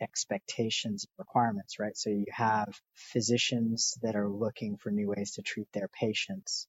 expectations 0.02 1.06
and 1.06 1.26
requirements, 1.26 1.80
right? 1.80 1.98
So 1.98 2.12
you 2.12 2.26
have 2.32 2.68
physicians 2.94 3.98
that 4.04 4.16
are 4.16 4.30
looking 4.30 4.78
for 4.78 4.92
new 4.92 5.08
ways 5.08 5.32
to 5.34 5.42
treat 5.42 5.68
their 5.74 5.88
patients. 5.88 6.68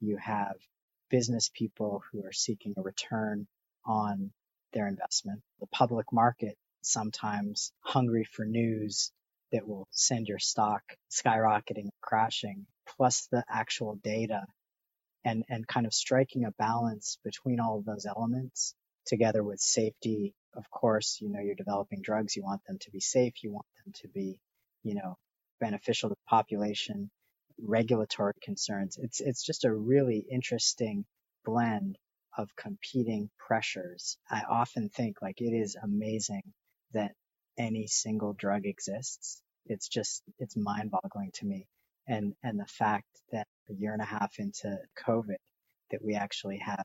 You 0.00 0.18
have 0.18 0.56
business 1.10 1.50
people 1.54 2.02
who 2.12 2.24
are 2.24 2.32
seeking 2.32 2.74
a 2.76 2.82
return 2.82 3.46
on 3.84 4.32
their 4.72 4.88
investment. 4.88 5.42
The 5.60 5.66
public 5.68 6.12
market 6.12 6.56
sometimes 6.82 7.72
hungry 7.80 8.24
for 8.24 8.44
news 8.44 9.12
that 9.52 9.66
will 9.66 9.88
send 9.90 10.28
your 10.28 10.38
stock 10.38 10.82
skyrocketing, 11.10 11.86
or 11.86 12.00
crashing, 12.02 12.66
plus 12.96 13.28
the 13.30 13.44
actual 13.48 13.96
data 14.02 14.44
and, 15.24 15.44
and 15.48 15.66
kind 15.66 15.86
of 15.86 15.94
striking 15.94 16.44
a 16.44 16.52
balance 16.52 17.18
between 17.24 17.60
all 17.60 17.78
of 17.78 17.84
those 17.84 18.06
elements 18.06 18.74
together 19.06 19.42
with 19.42 19.60
safety. 19.60 20.34
Of 20.56 20.70
course, 20.70 21.18
you 21.20 21.28
know, 21.30 21.40
you're 21.40 21.54
developing 21.54 22.02
drugs. 22.02 22.36
You 22.36 22.42
want 22.44 22.62
them 22.66 22.78
to 22.80 22.90
be 22.90 23.00
safe. 23.00 23.34
You 23.42 23.52
want 23.52 23.66
them 23.84 23.92
to 24.02 24.08
be, 24.08 24.40
you 24.82 24.94
know, 24.94 25.16
beneficial 25.60 26.10
to 26.10 26.14
the 26.14 26.30
population, 26.30 27.10
regulatory 27.62 28.34
concerns. 28.42 28.98
It's, 29.00 29.20
it's 29.20 29.44
just 29.44 29.64
a 29.64 29.72
really 29.72 30.24
interesting 30.30 31.04
blend 31.44 31.98
of 32.36 32.48
competing 32.56 33.30
pressures. 33.38 34.18
I 34.30 34.42
often 34.48 34.90
think 34.90 35.22
like 35.22 35.40
it 35.40 35.54
is 35.54 35.76
amazing 35.82 36.42
that 36.92 37.12
any 37.58 37.86
single 37.86 38.34
drug 38.34 38.66
exists. 38.66 39.40
It's 39.66 39.88
just, 39.88 40.22
it's 40.38 40.56
mind 40.56 40.90
boggling 40.90 41.30
to 41.34 41.46
me. 41.46 41.66
And, 42.06 42.34
and 42.42 42.60
the 42.60 42.66
fact 42.66 43.08
that 43.32 43.46
a 43.68 43.74
year 43.74 43.92
and 43.92 44.02
a 44.02 44.04
half 44.04 44.34
into 44.38 44.78
COVID, 45.06 45.36
that 45.90 46.04
we 46.04 46.14
actually 46.14 46.58
have 46.58 46.84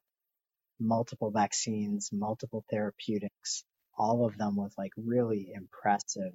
multiple 0.80 1.32
vaccines, 1.32 2.10
multiple 2.12 2.64
therapeutics, 2.70 3.64
all 3.98 4.26
of 4.26 4.38
them 4.38 4.56
with 4.56 4.74
like 4.78 4.92
really 4.98 5.52
impressive 5.54 6.34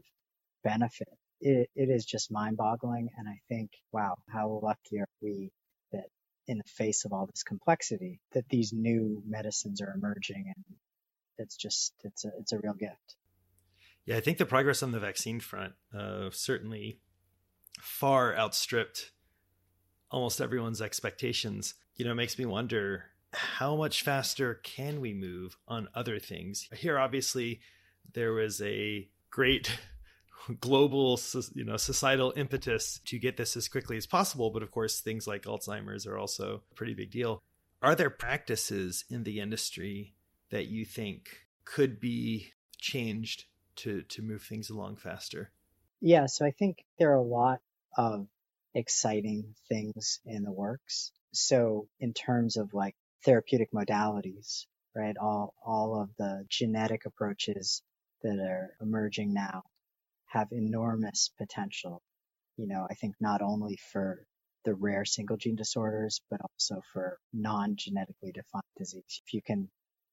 benefit. 0.63 1.09
It, 1.41 1.71
it 1.75 1.91
is 1.91 2.05
just 2.05 2.31
mind 2.31 2.57
boggling. 2.57 3.11
And 3.19 3.29
I 3.29 3.41
think, 3.49 3.71
wow, 3.93 4.17
how 4.29 4.61
lucky 4.63 5.01
are 5.01 5.09
we 5.21 5.53
that 5.93 6.07
in 6.47 6.59
the 6.59 6.65
face 6.65 7.05
of 7.05 7.13
all 7.13 7.27
this 7.27 7.43
complexity, 7.43 8.21
that 8.33 8.49
these 8.49 8.73
new 8.73 9.23
medicines 9.27 9.81
are 9.81 9.93
emerging 9.93 10.53
and 10.55 10.77
it's 11.39 11.57
just, 11.57 11.93
it's 12.05 12.25
a, 12.25 12.31
it's 12.39 12.53
a 12.53 12.59
real 12.59 12.75
gift. 12.75 13.17
Yeah, 14.07 14.17
I 14.17 14.21
think 14.21 14.39
the 14.39 14.47
progress 14.47 14.83
on 14.83 14.93
the 14.93 15.01
vaccine 15.01 15.41
front 15.41 15.75
uh, 15.97 16.31
certainly 16.31 17.01
far 17.81 18.37
outstripped 18.37 19.11
almost 20.11 20.41
everyone's 20.41 20.81
expectations. 20.81 21.75
You 21.97 22.05
know, 22.05 22.13
it 22.13 22.17
makes 22.17 22.39
me 22.39 22.47
wonder 22.47 23.07
how 23.33 23.77
much 23.77 24.03
faster 24.03 24.55
can 24.55 25.01
we 25.01 25.13
move 25.13 25.57
on 25.67 25.89
other 25.95 26.19
things? 26.19 26.69
Here, 26.73 26.99
obviously, 26.99 27.61
there 28.15 28.33
was 28.33 28.63
a 28.63 29.09
great 29.31 29.79
global 30.61 31.19
you 31.55 31.65
know 31.65 31.77
societal 31.77 32.33
impetus 32.37 33.01
to 33.05 33.19
get 33.19 33.37
this 33.37 33.57
as 33.57 33.69
quickly 33.69 33.97
as 33.97 34.07
possible 34.07 34.51
but 34.51 34.63
of 34.63 34.71
course 34.71 35.01
things 35.01 35.27
like 35.27 35.43
alzheimer's 35.43 36.07
are 36.07 36.19
also 36.19 36.63
a 36.71 36.75
pretty 36.75 36.95
big 36.95 37.11
deal 37.11 37.43
are 37.83 37.95
there 37.95 38.11
practices 38.11 39.05
in 39.11 39.25
the 39.25 39.41
industry 39.41 40.15
that 40.51 40.67
you 40.67 40.85
think 40.85 41.47
could 41.65 42.01
be 42.01 42.53
changed 42.79 43.45
to 43.77 44.03
to 44.03 44.23
move 44.23 44.43
things 44.43 44.71
along 44.71 44.97
faster? 44.97 45.51
Yeah, 46.01 46.27
so 46.27 46.45
I 46.47 46.51
think 46.51 46.85
there 46.99 47.13
are 47.13 47.17
a 47.17 47.23
lot 47.23 47.61
of 47.97 48.27
exciting 48.75 49.55
things 49.69 50.21
in 50.25 50.43
the 50.43 50.53
works. 50.53 51.13
So 51.33 51.89
in 52.01 52.13
terms 52.13 52.57
of 52.57 52.75
like 52.75 52.95
therapeutic 53.25 53.73
modalities, 53.73 54.67
right? 54.95 55.17
All 55.17 55.55
all 55.65 56.01
of 56.01 56.11
the 56.17 56.47
genetic 56.49 57.05
approaches 57.07 57.83
that 58.23 58.39
are 58.39 58.75
emerging 58.81 59.35
now 59.35 59.65
have 60.27 60.49
enormous 60.53 61.31
potential. 61.39 62.03
You 62.57 62.69
know, 62.69 62.87
I 62.91 62.95
think 62.95 63.15
not 63.21 63.43
only 63.43 63.79
for 63.93 64.25
the 64.65 64.75
rare 64.75 65.05
single 65.05 65.37
gene 65.37 65.57
disorders, 65.57 66.21
but 66.31 66.41
also 66.43 66.83
for 66.93 67.19
non-genetically 67.33 68.33
defined 68.33 68.65
disease. 68.77 69.23
If 69.25 69.33
you 69.33 69.43
can 69.43 69.69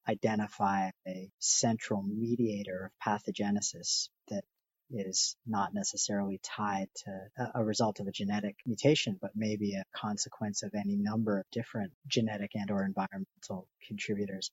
identify 0.07 0.89
a 1.07 1.29
central 1.39 2.03
mediator 2.03 2.91
of 2.91 2.91
pathogenesis 3.03 4.09
that 4.29 4.43
is 4.91 5.35
not 5.47 5.73
necessarily 5.73 6.39
tied 6.43 6.87
to 6.95 7.49
a 7.55 7.63
result 7.63 7.99
of 7.99 8.07
a 8.07 8.11
genetic 8.11 8.57
mutation, 8.65 9.17
but 9.19 9.31
maybe 9.35 9.73
a 9.73 9.83
consequence 9.95 10.61
of 10.61 10.75
any 10.75 10.97
number 10.97 11.39
of 11.39 11.45
different 11.51 11.91
genetic 12.05 12.51
and 12.53 12.69
or 12.69 12.85
environmental 12.85 13.67
contributors. 13.87 14.51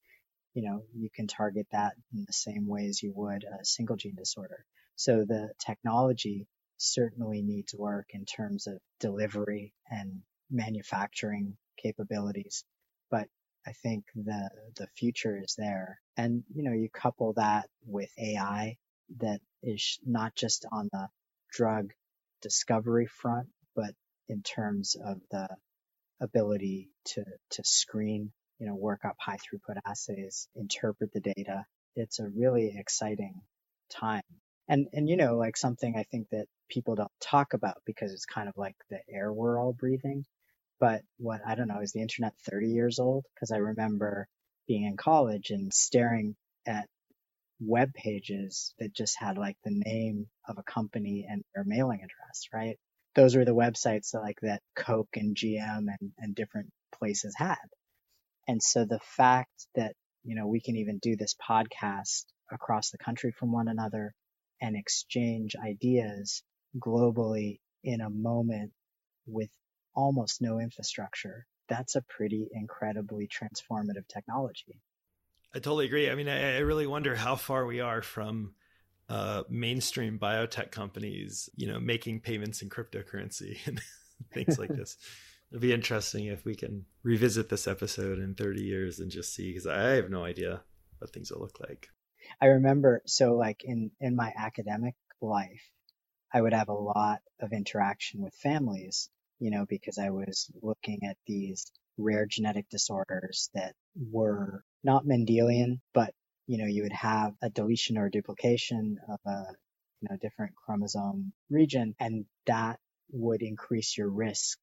You 0.55 0.63
know, 0.63 0.83
you 0.95 1.11
can 1.15 1.27
target 1.27 1.67
that 1.73 1.95
in 2.15 2.25
the 2.27 2.33
same 2.33 2.67
way 2.67 2.87
as 2.87 3.03
you 3.03 3.13
would 3.15 3.45
a 3.45 3.65
single 3.65 3.97
gene 3.97 4.15
disorder. 4.17 4.65
So 4.97 5.25
the 5.25 5.53
technology 5.65 6.47
certainly 6.79 7.43
needs 7.43 7.75
work 7.75 8.09
in 8.11 8.25
terms 8.25 8.67
of 8.67 8.79
delivery 9.01 9.75
and 9.91 10.23
manufacturing 10.51 11.57
capabilities, 11.83 12.65
but 13.11 13.29
I 13.67 13.73
think 13.73 14.05
the 14.15 14.51
the 14.77 14.87
future 14.97 15.39
is 15.43 15.55
there. 15.57 16.01
And 16.17 16.45
you 16.55 16.63
know, 16.65 16.73
you 16.73 16.89
couple 16.91 17.35
that 17.35 17.69
with 17.87 18.11
AI 18.19 18.77
that 19.19 19.41
is 19.63 19.99
not 20.07 20.35
just 20.35 20.67
on 20.73 20.89
the 20.93 21.09
drug 21.53 21.93
discovery 22.43 23.07
front, 23.07 23.49
but 23.77 23.95
in 24.29 24.43
terms 24.43 24.97
of 24.97 25.21
the 25.31 25.49
ability 26.21 26.91
to 27.07 27.25
to 27.51 27.65
screen, 27.65 28.33
you 28.59 28.67
know, 28.67 28.75
work 28.75 29.05
up 29.05 29.17
high 29.19 29.39
throughput 29.39 29.79
assays, 29.87 30.49
interpret 30.57 31.13
the 31.13 31.21
data. 31.21 31.65
It's 31.97 32.21
a 32.21 32.29
really 32.29 32.75
exciting 32.77 33.43
time. 33.91 34.23
And 34.71 34.89
and 34.95 35.11
you 35.11 35.19
know, 35.19 35.37
like 35.37 35.59
something 35.59 35.97
I 35.99 36.05
think 36.05 36.31
that 36.31 36.47
people 36.71 36.97
don't 36.97 37.13
talk 37.21 37.55
about 37.55 37.83
because 37.87 38.15
it's 38.15 38.27
kind 38.27 38.49
of 38.49 38.59
like 38.59 38.77
the 38.91 39.01
air 39.11 39.33
we're 39.33 39.61
all 39.61 39.75
breathing 39.75 40.25
but 40.81 41.03
what 41.19 41.43
I 41.47 41.57
don't 41.57 41.69
know 41.69 41.81
is 41.83 41.93
the 41.93 42.03
internet 42.03 42.35
30 42.51 42.69
years 42.69 43.01
old 43.01 43.25
because 43.35 43.53
I 43.53 43.59
remember 43.59 44.29
being 44.69 44.85
in 44.85 44.99
college 44.99 45.51
and 45.51 45.73
staring 45.75 46.37
at 46.67 46.89
web 47.61 47.95
pages 47.95 48.75
that 48.79 48.95
just 48.95 49.19
had 49.19 49.39
like 49.39 49.57
the 49.65 49.73
name 49.87 50.29
of 50.49 50.59
a 50.59 50.65
company 50.65 51.27
and 51.29 51.45
their 51.55 51.65
mailing 51.65 52.01
address, 52.01 52.49
right? 52.53 52.79
Those 53.15 53.37
were 53.37 53.47
the 53.47 53.55
websites 53.55 54.13
that 54.13 54.21
like 54.21 54.41
that 54.43 54.63
Coke 54.77 55.17
and 55.17 55.37
GM 55.37 55.87
and, 56.01 56.13
and 56.19 56.35
different 56.35 56.71
places 56.99 57.35
had. 57.37 57.59
And 58.49 58.63
so 58.63 58.85
the 58.85 59.01
fact 59.01 59.67
that, 59.77 59.95
you 60.25 60.37
know, 60.37 60.47
we 60.47 60.61
can 60.61 60.77
even 60.77 60.99
do 60.99 61.17
this 61.17 61.35
podcast 61.49 62.25
across 62.53 62.91
the 62.91 62.99
country 62.99 63.33
from 63.33 63.53
one 63.53 63.69
another 63.69 64.13
and 64.61 64.77
exchange 64.77 65.57
ideas 65.57 66.43
globally 66.79 67.61
in 67.83 68.01
a 68.01 68.11
moment 68.11 68.73
with 69.27 69.51
almost 69.95 70.41
no 70.41 70.59
infrastructure, 70.59 71.47
that's 71.69 71.97
a 71.97 72.03
pretty 72.03 72.49
incredibly 72.53 73.29
transformative 73.29 74.07
technology. 74.09 74.81
I 75.55 75.59
totally 75.59 75.87
agree. 75.87 76.11
I 76.11 76.15
mean, 76.15 76.29
I, 76.29 76.57
I 76.57 76.59
really 76.59 76.87
wonder 76.87 77.17
how 77.17 77.37
far 77.37 77.67
we 77.67 77.81
are 77.81 78.03
from 78.03 78.55
uh, 79.09 79.43
mainstream 79.49 80.19
biotech 80.19 80.71
companies, 80.71 81.49
you 81.57 81.67
know, 81.67 81.81
making 81.81 82.21
payments 82.21 82.63
in 82.63 82.69
cryptocurrency 82.69 83.59
and 83.67 83.81
things 84.33 84.59
like 84.59 84.71
this. 84.71 84.97
It'd 85.51 85.61
be 85.61 85.73
interesting 85.73 86.27
if 86.27 86.45
we 86.45 86.55
can 86.55 86.85
revisit 87.03 87.49
this 87.49 87.67
episode 87.67 88.21
in 88.21 88.37
30 88.37 88.63
years 88.63 89.01
and 89.01 89.11
just 89.11 89.35
see, 89.35 89.49
because 89.49 89.67
I 89.67 89.95
have 89.95 90.09
no 90.09 90.25
idea 90.25 90.63
what 90.99 91.13
things 91.13 91.33
will 91.33 91.41
look 91.41 91.59
like. 91.59 91.89
I 92.41 92.47
remember, 92.47 93.03
so 93.07 93.35
like 93.37 93.63
in, 93.65 93.91
in 94.01 94.17
my 94.17 94.33
academic 94.37 94.95
life, 95.21 95.71
I 96.33 96.41
would 96.41 96.53
have 96.53 96.69
a 96.69 96.75
lot 96.75 97.21
of 97.41 97.53
interaction 97.53 98.23
with 98.23 98.35
families, 98.35 99.11
you 99.39 99.51
know, 99.51 99.67
because 99.69 99.99
I 99.99 100.11
was 100.11 100.51
looking 100.63 101.01
at 101.05 101.17
these 101.27 101.71
rare 101.99 102.27
genetic 102.27 102.69
disorders 102.71 103.51
that 103.55 103.75
were 103.97 104.65
not 104.83 105.05
Mendelian, 105.05 105.81
but 105.93 106.15
you 106.47 106.59
know, 106.59 106.67
you 106.67 106.83
would 106.83 106.93
have 106.93 107.35
a 107.43 107.51
deletion 107.51 107.99
or 107.99 108.07
a 108.07 108.11
duplication 108.11 108.99
of 109.09 109.21
a 109.27 109.45
you 110.01 110.09
know 110.11 110.17
different 110.21 110.55
chromosome 110.57 111.33
region, 111.51 111.95
and 112.01 112.25
that 112.47 112.81
would 113.13 113.43
increase 113.43 113.97
your 113.97 114.09
risk 114.09 114.59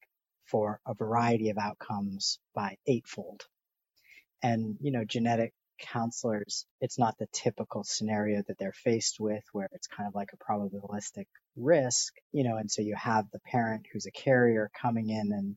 for 0.46 0.80
a 0.86 0.94
variety 0.94 1.50
of 1.50 1.58
outcomes 1.58 2.40
by 2.56 2.78
eightfold. 2.88 3.44
And 4.44 4.78
you 4.82 4.92
know, 4.92 5.04
genetic 5.06 5.54
counselors, 5.78 6.66
it's 6.82 7.00
not 7.00 7.18
the 7.18 7.28
typical 7.32 7.84
scenario 7.84 8.42
that 8.48 8.58
they're 8.58 8.74
faced 8.74 9.20
with 9.20 9.44
where 9.52 9.70
it's 9.72 9.88
kind 9.88 10.08
of 10.08 10.16
like 10.16 10.30
a 10.34 10.38
probabilistic 10.38 11.26
risk, 11.56 12.14
you 12.32 12.44
know, 12.44 12.58
and 12.58 12.70
so 12.70 12.82
you 12.82 12.96
have 12.96 13.26
the 13.32 13.40
parent 13.40 13.86
who's 13.92 14.06
a 14.06 14.12
carrier 14.12 14.70
coming 14.80 15.10
in 15.10 15.32
and 15.32 15.56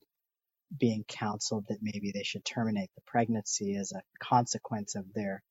being 0.79 1.05
counseled 1.09 1.65
that 1.69 1.83
maybe 1.83 2.13
they 2.13 2.23
should 2.23 2.45
terminate 2.45 2.91
the 2.95 3.03
pregnancy 3.07 3.77
as 3.77 3.93
a 3.93 4.03
consequence 4.21 4.95
of 4.95 5.05
their 5.15 5.43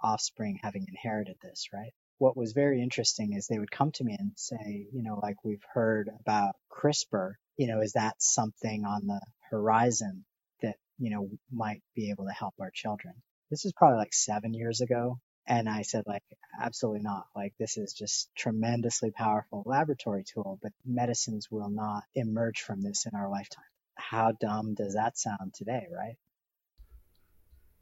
offspring 0.00 0.58
having 0.62 0.86
inherited 0.88 1.36
this, 1.42 1.68
right? 1.72 1.92
What 2.18 2.36
was 2.36 2.52
very 2.52 2.82
interesting 2.82 3.32
is 3.32 3.46
they 3.46 3.58
would 3.58 3.70
come 3.70 3.92
to 3.92 4.04
me 4.04 4.16
and 4.18 4.32
say, 4.36 4.86
you 4.92 5.02
know, 5.02 5.18
like 5.22 5.36
we've 5.44 5.64
heard 5.72 6.10
about 6.20 6.54
CRISPR, 6.70 7.32
you 7.56 7.66
know, 7.66 7.80
is 7.80 7.92
that 7.92 8.14
something 8.18 8.84
on 8.84 9.06
the 9.06 9.20
horizon 9.50 10.24
that, 10.62 10.76
you 10.98 11.10
know, 11.10 11.28
might 11.50 11.82
be 11.94 12.10
able 12.10 12.26
to 12.26 12.32
help 12.32 12.54
our 12.60 12.70
children? 12.72 13.14
This 13.50 13.64
is 13.64 13.72
probably 13.72 13.98
like 13.98 14.14
seven 14.14 14.54
years 14.54 14.80
ago. 14.80 15.18
And 15.46 15.68
I 15.68 15.82
said, 15.82 16.04
like, 16.06 16.22
absolutely 16.60 17.00
not. 17.02 17.26
Like, 17.34 17.54
this 17.58 17.76
is 17.76 17.92
just 17.92 18.30
tremendously 18.36 19.10
powerful 19.10 19.64
laboratory 19.66 20.22
tool, 20.22 20.58
but 20.62 20.72
medicines 20.84 21.48
will 21.50 21.70
not 21.70 22.04
emerge 22.14 22.60
from 22.60 22.82
this 22.82 23.06
in 23.06 23.18
our 23.18 23.28
lifetime 23.28 23.64
how 24.00 24.32
dumb 24.32 24.74
does 24.74 24.94
that 24.94 25.18
sound 25.18 25.54
today, 25.54 25.86
right? 25.92 26.16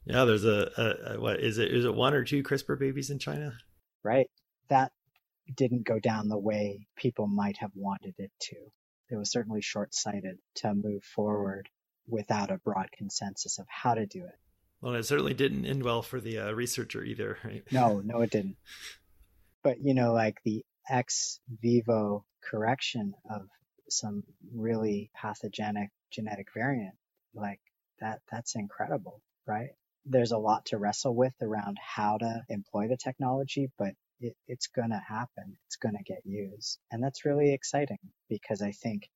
Yeah, 0.05 0.25
there's 0.25 0.45
a, 0.45 0.71
a, 0.77 1.15
a, 1.15 1.21
what 1.21 1.41
is 1.41 1.59
it? 1.59 1.73
Is 1.73 1.85
it 1.85 1.95
one 1.95 2.15
or 2.15 2.25
two 2.25 2.43
CRISPR 2.43 2.79
babies 2.79 3.11
in 3.11 3.19
China? 3.19 3.53
Right. 4.03 4.31
That 4.69 4.93
didn't 5.55 5.85
go 5.85 5.99
down 5.99 6.29
the 6.29 6.39
way 6.39 6.87
people 6.97 7.27
might 7.27 7.59
have 7.59 7.71
wanted 7.75 8.15
it 8.19 8.33
to. 8.41 8.57
It 9.11 9.17
was 9.17 9.31
certainly 9.31 9.63
short-sighted 9.63 10.39
to 10.57 10.75
move 10.75 11.03
forward 11.03 11.69
without 12.07 12.51
a 12.51 12.59
broad 12.59 12.91
consensus 12.93 13.59
of 13.59 13.67
how 13.69 13.95
to 13.95 14.07
do 14.07 14.25
it. 14.25 14.39
Well, 14.81 14.95
it 14.95 15.05
certainly 15.05 15.35
didn't 15.35 15.67
end 15.67 15.83
well 15.83 16.03
for 16.03 16.21
the 16.21 16.39
uh, 16.39 16.53
researcher 16.53 17.03
either, 17.03 17.39
right? 17.45 17.65
No, 17.73 18.01
no, 18.05 18.21
it 18.21 18.31
didn't. 18.31 18.57
But 19.63 19.81
you 19.83 19.95
know, 19.95 20.13
like 20.13 20.39
the 20.45 20.65
ex 20.89 21.41
vivo 21.61 22.25
correction 22.49 23.15
of 23.31 23.43
some 23.89 24.23
really 24.55 25.11
pathogenic 25.15 25.91
genetic 26.11 26.49
variant, 26.55 26.95
like 27.35 27.61
that, 28.01 28.21
that's 28.31 28.55
incredible, 28.55 29.21
right? 29.47 29.71
There's 30.07 30.33
a 30.33 30.39
lot 30.39 30.67
to 30.67 30.79
wrestle 30.79 31.15
with 31.15 31.35
around 31.43 31.79
how 31.81 32.19
to 32.19 32.43
employ 32.49 32.89
the 32.89 32.97
technology, 32.97 33.71
but 33.79 33.93
it, 34.21 34.37
it's 34.47 34.69
going 34.69 34.91
to 34.91 35.03
happen. 35.07 35.57
It's 35.67 35.77
going 35.77 35.97
to 35.97 36.03
get 36.03 36.25
used. 36.25 36.79
And 36.91 37.03
that's 37.03 37.25
really 37.25 37.53
exciting 37.53 37.99
because 38.29 38.63
I 38.63 38.73
think, 38.73 39.09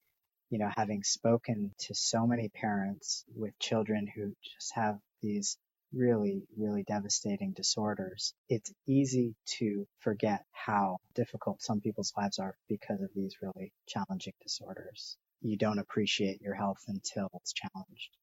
you 0.52 0.58
know, 0.58 0.70
having 0.76 1.02
spoken 1.02 1.72
to 1.78 1.94
so 1.94 2.26
many 2.26 2.48
parents 2.48 3.24
with 3.34 3.58
children 3.58 4.06
who 4.06 4.32
just 4.54 4.72
have 4.74 4.98
these 5.20 5.56
really, 5.92 6.42
really 6.56 6.84
devastating 6.84 7.52
disorders, 7.52 8.34
it's 8.48 8.72
easy 8.86 9.34
to 9.58 9.86
forget 9.98 10.44
how 10.52 10.98
difficult 11.14 11.60
some 11.60 11.80
people's 11.80 12.12
lives 12.16 12.38
are 12.38 12.54
because 12.68 13.00
of 13.00 13.10
these 13.16 13.34
really 13.42 13.72
challenging 13.88 14.34
disorders 14.42 15.16
you 15.42 15.56
don't 15.56 15.78
appreciate 15.78 16.40
your 16.40 16.54
health 16.54 16.82
until 16.88 17.28
it's 17.34 17.52
challenged. 17.52 18.16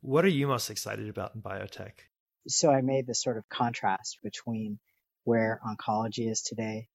What 0.00 0.24
are 0.24 0.28
you 0.28 0.48
most 0.48 0.70
excited 0.70 1.08
about 1.08 1.34
in 1.34 1.42
biotech? 1.42 1.92
So 2.48 2.72
I 2.72 2.80
made 2.80 3.06
this 3.06 3.22
sort 3.22 3.36
of 3.36 3.48
contrast 3.48 4.18
between 4.22 4.78
where 5.24 5.60
oncology 5.64 6.28
is 6.30 6.42
today 6.42 6.88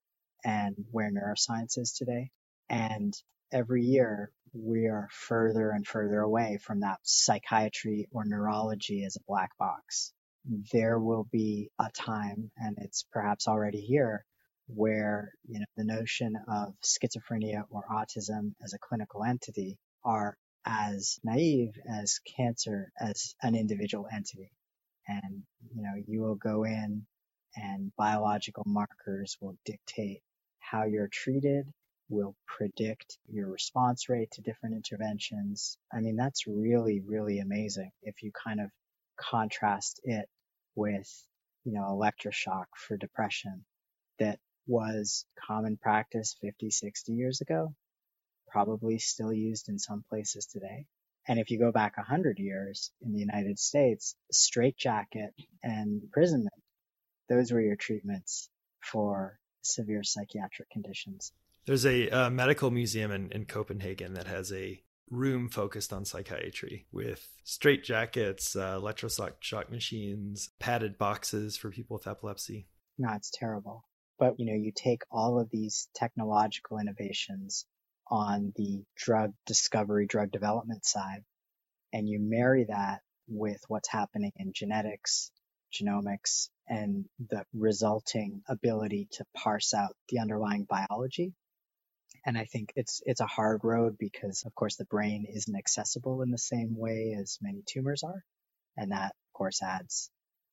and 0.44 0.76
where 0.92 1.10
neuroscience 1.10 1.78
is 1.78 1.94
today. 1.94 2.32
And 2.70 3.14
every 3.52 3.84
year 3.84 4.32
we 4.54 4.88
are 4.88 5.08
further 5.12 5.72
and 5.72 5.86
further 5.86 6.20
away 6.22 6.60
from 6.64 6.82
that 6.82 7.00
psychiatry 7.04 8.08
or 8.12 8.26
neurology 8.26 9.04
as 9.06 9.16
a 9.16 9.24
black 9.28 9.52
box. 9.58 10.14
There 10.72 11.00
will 11.00 11.28
be 11.32 11.70
a 11.80 11.90
time, 11.92 12.52
and 12.58 12.78
it's 12.80 13.06
perhaps 13.12 13.48
already 13.48 13.82
here, 13.82 14.26
where 14.68 15.34
you 15.48 15.60
know 15.60 15.66
the 15.76 15.84
notion 15.84 16.36
of 16.48 16.74
schizophrenia 16.84 17.64
or 17.70 17.84
autism 17.92 18.54
as 18.64 18.74
a 18.74 18.80
clinical 18.80 19.24
entity 19.24 19.78
are 20.04 20.38
as 20.66 21.20
naive 21.24 21.74
as 21.90 22.20
cancer 22.38 22.92
as 23.00 23.36
an 23.42 23.56
individual 23.56 24.08
entity. 24.12 24.52
And 25.08 25.44
you 25.76 25.84
know, 25.84 25.94
you 26.08 26.22
will 26.22 26.36
go 26.36 26.64
in 26.64 27.06
and 27.56 27.92
biological 27.98 28.64
markers 28.66 29.38
will 29.42 29.58
dictate 29.66 30.22
how 30.60 30.84
you're 30.86 31.10
treated, 31.10 31.68
will 32.10 32.36
predict 32.46 33.18
your 33.30 33.50
response 33.50 34.10
rate 34.10 34.32
to 34.32 34.42
different 34.42 34.76
interventions. 34.76 35.78
I 35.92 36.00
mean, 36.00 36.16
that's 36.16 36.48
really, 36.48 37.02
really 37.02 37.40
amazing 37.40 37.92
if 38.02 38.24
you 38.24 38.32
kind 38.32 38.62
of 38.62 38.70
contrast 39.20 40.00
it 40.04 40.30
with, 40.76 41.10
you 41.66 41.74
know, 41.74 41.84
electroshock 41.84 42.66
for 42.76 42.98
depression 42.98 43.66
that 44.20 44.40
was 44.68 45.26
common 45.48 45.78
practice 45.78 46.36
50, 46.42 46.70
60 46.70 47.14
years 47.14 47.42
ago, 47.42 47.74
probably 48.48 49.00
still 49.00 49.34
used 49.34 49.70
in 49.70 49.80
some 49.80 50.04
places 50.10 50.46
today. 50.46 50.86
And 51.28 51.40
if 51.40 51.52
you 51.52 51.60
go 51.60 51.72
back 51.74 51.98
100 51.98 52.40
years 52.40 52.92
in 53.02 53.12
the 53.12 53.20
United 53.20 53.60
States, 53.60 54.16
straitjacket 54.32 55.34
and 55.62 56.02
imprisonment, 56.04 56.56
those 57.28 57.52
were 57.52 57.62
your 57.62 57.76
treatments 57.76 58.50
for 58.82 59.38
severe 59.62 60.04
psychiatric 60.04 60.70
conditions. 60.70 61.34
There's 61.68 61.86
a 61.86 62.10
uh, 62.10 62.30
medical 62.30 62.72
museum 62.72 63.12
in, 63.12 63.30
in 63.34 63.44
Copenhagen 63.44 64.14
that 64.14 64.26
has 64.26 64.54
a 64.54 64.82
room 65.10 65.50
focused 65.50 65.92
on 65.92 66.06
psychiatry 66.06 66.88
with 66.94 67.28
straitjackets, 67.46 68.56
uh, 68.56 68.80
electroshock 68.80 69.70
machines, 69.70 70.50
padded 70.60 70.98
boxes 70.98 71.58
for 71.58 71.70
people 71.70 71.98
with 71.98 72.08
epilepsy. 72.08 72.70
No, 72.98 73.12
it's 73.16 73.32
terrible. 73.32 73.84
But, 74.18 74.40
you 74.40 74.46
know, 74.46 74.54
you 74.54 74.72
take 74.74 75.02
all 75.12 75.42
of 75.42 75.50
these 75.52 75.90
technological 75.94 76.80
innovations 76.80 77.66
on 78.10 78.54
the 78.56 78.86
drug 78.96 79.34
discovery, 79.46 80.08
drug 80.08 80.32
development 80.32 80.86
side, 80.86 81.26
and 81.92 82.08
you 82.08 82.20
marry 82.22 82.64
that 82.70 83.02
with 83.28 83.60
what's 83.68 83.90
happening 83.90 84.32
in 84.38 84.54
genetics, 84.54 85.32
genomics, 85.74 86.48
and 86.70 87.10
the 87.30 87.44
resulting 87.54 88.42
ability 88.48 89.10
to 89.12 89.26
parse 89.36 89.74
out 89.74 89.98
the 90.08 90.20
underlying 90.20 90.64
biology. 90.64 91.34
And 92.28 92.38
I 92.38 92.46
think 92.46 92.74
it's 92.76 93.02
it's 93.08 93.22
a 93.22 93.26
hard 93.26 93.62
road 93.64 93.96
because 93.98 94.44
of 94.46 94.54
course 94.54 94.76
the 94.76 94.86
brain 94.86 95.26
isn't 95.34 95.58
accessible 95.58 96.22
in 96.22 96.30
the 96.30 96.38
same 96.38 96.78
way 96.78 97.18
as 97.20 97.40
many 97.42 97.64
tumors 97.66 98.04
are. 98.04 98.24
And 98.76 98.92
that 98.92 99.16
of 99.16 99.34
course 99.34 99.64
adds 99.64 100.12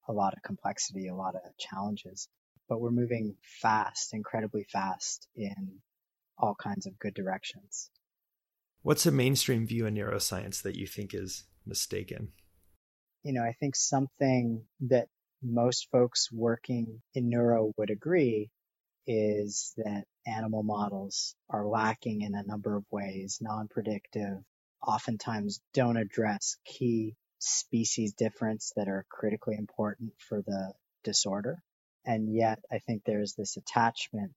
a 0.08 0.12
lot 0.12 0.32
of 0.34 0.42
complexity, 0.42 1.08
a 1.08 1.14
lot 1.14 1.34
of 1.34 1.42
challenges 1.58 2.28
but 2.68 2.80
we're 2.80 2.90
moving 2.90 3.36
fast, 3.42 4.14
incredibly 4.14 4.64
fast 4.72 5.28
in 5.34 5.80
all 6.38 6.54
kinds 6.54 6.86
of 6.86 6.98
good 6.98 7.14
directions. 7.14 7.90
What's 8.82 9.06
a 9.06 9.12
mainstream 9.12 9.66
view 9.66 9.86
in 9.86 9.94
neuroscience 9.94 10.62
that 10.62 10.76
you 10.76 10.86
think 10.86 11.14
is 11.14 11.44
mistaken? 11.66 12.32
You 13.22 13.32
know, 13.32 13.42
I 13.42 13.54
think 13.58 13.76
something 13.76 14.62
that 14.88 15.08
most 15.42 15.88
folks 15.90 16.30
working 16.30 17.02
in 17.14 17.28
neuro 17.28 17.72
would 17.76 17.90
agree 17.90 18.50
is 19.06 19.72
that 19.78 20.04
animal 20.26 20.62
models 20.62 21.34
are 21.50 21.66
lacking 21.66 22.22
in 22.22 22.34
a 22.34 22.42
number 22.42 22.76
of 22.76 22.84
ways, 22.90 23.38
non 23.40 23.68
predictive, 23.68 24.38
oftentimes 24.86 25.60
don't 25.72 25.96
address 25.96 26.56
key 26.64 27.16
species 27.38 28.14
difference 28.14 28.72
that 28.76 28.88
are 28.88 29.06
critically 29.08 29.56
important 29.56 30.12
for 30.18 30.42
the 30.42 30.72
disorder. 31.02 31.62
And 32.06 32.34
yet 32.34 32.60
I 32.70 32.78
think 32.78 33.02
there's 33.04 33.34
this 33.34 33.56
attachment 33.56 34.32